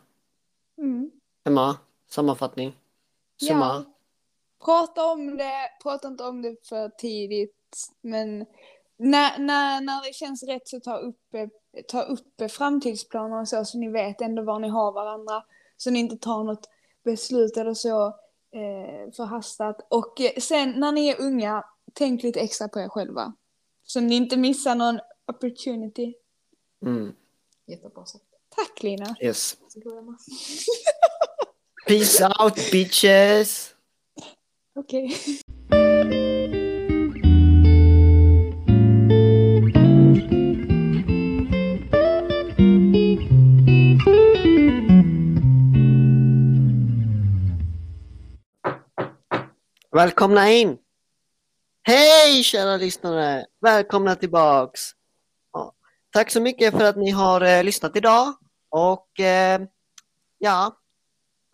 [0.77, 1.11] Mm.
[1.45, 1.77] Emma,
[2.09, 2.77] sammanfattning?
[3.38, 3.47] Ja.
[3.47, 3.85] Summa?
[4.65, 7.88] Prata om det, prata inte om det för tidigt.
[8.01, 8.39] Men
[8.97, 11.47] när, när, när det känns rätt så ta upp, eh,
[11.88, 15.43] ta upp framtidsplaner och så, så ni vet ändå var ni har varandra.
[15.77, 16.69] Så ni inte tar något
[17.03, 18.07] beslut eller så
[18.52, 19.88] eh, förhastat.
[19.89, 23.34] Och eh, sen när ni är unga, tänk lite extra på er själva.
[23.84, 26.14] Så ni inte missar någon opportunity.
[26.85, 27.14] Mm.
[27.65, 28.26] Jättebra sagt.
[28.56, 29.15] Tack Lina.
[29.22, 29.57] Yes.
[31.88, 33.76] Peace out bitches!
[34.76, 35.18] Okej.
[50.02, 50.78] Välkomna in!
[51.84, 53.45] Hej kära lyssnare!
[53.60, 54.82] Välkomna tillbaks!
[55.53, 55.73] Ja,
[56.10, 58.34] tack så mycket för att ni har eh, lyssnat idag
[58.69, 59.61] och eh,
[60.38, 60.78] ja,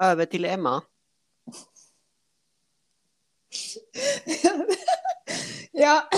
[0.04, 0.84] över till Emma.
[5.72, 6.10] ja.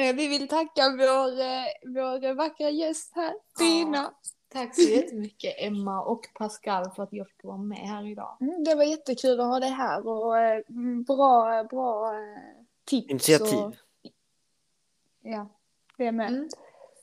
[0.00, 1.64] Eh, vi vill tacka vår, eh,
[1.94, 4.12] vår vackra gäst här, Tina.
[4.48, 8.36] Tack så jättemycket Emma och Pascal för att jag fick vara med här idag.
[8.40, 13.10] Mm, Det var jättekul att ha dig här och eh, mm, bra, bra eh, tips.
[13.10, 13.58] Initiativ.
[13.58, 13.74] Och,
[15.20, 15.48] ja,
[15.96, 16.28] det med.
[16.28, 16.48] Mm.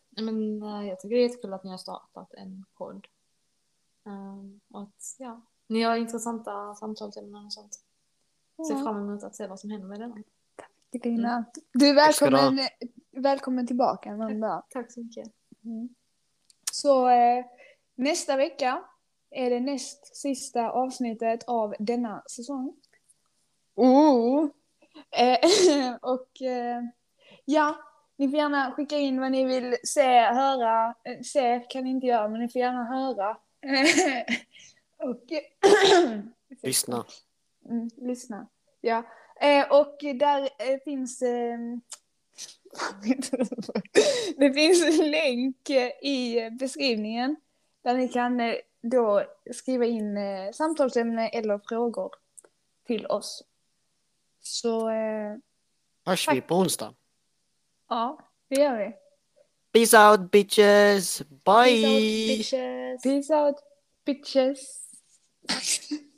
[0.09, 3.07] Men, eh, jag tycker det är jättekul att ni har startat en podd.
[4.05, 7.73] Um, och att, ja, ni har intressanta samtalsämnen och sånt.
[8.67, 10.15] Ser Ja, fram emot att se vad som händer med denna.
[10.91, 12.43] Är Tack ska du ha.
[12.43, 12.67] välkommen,
[13.11, 14.63] välkommen tillbaka någon dag.
[14.69, 15.31] Tack så mycket.
[15.63, 15.89] Mm.
[16.73, 17.45] Så eh,
[17.95, 18.83] nästa vecka
[19.31, 22.75] är det näst sista avsnittet av denna säsong.
[23.75, 24.47] Oh.
[25.11, 26.83] Eh, och eh,
[27.45, 27.75] ja,
[28.15, 30.95] ni får gärna skicka in vad ni vill se, höra.
[31.03, 33.37] Eh, se kan ni inte göra, men ni får gärna höra.
[34.97, 35.23] och
[36.63, 37.05] Lyssna.
[37.69, 38.47] Mm, lyssna.
[38.81, 39.03] Ja.
[39.41, 41.23] Eh, och där eh, finns...
[44.37, 45.69] Det finns en länk
[46.01, 47.35] i beskrivningen
[47.83, 49.23] där ni kan eh, då
[49.53, 52.11] skriva in eh, samtalsämne eller frågor
[52.87, 53.43] till oss.
[54.41, 55.35] Så eh,
[56.05, 56.93] Hörs vi på onsdag.
[57.89, 58.93] ja, det gör vi.
[59.71, 61.21] Peace out bitches!
[61.21, 61.81] Bye!
[61.81, 63.03] Peace out, bitches.
[63.03, 63.55] Peace out
[64.05, 64.89] bitches!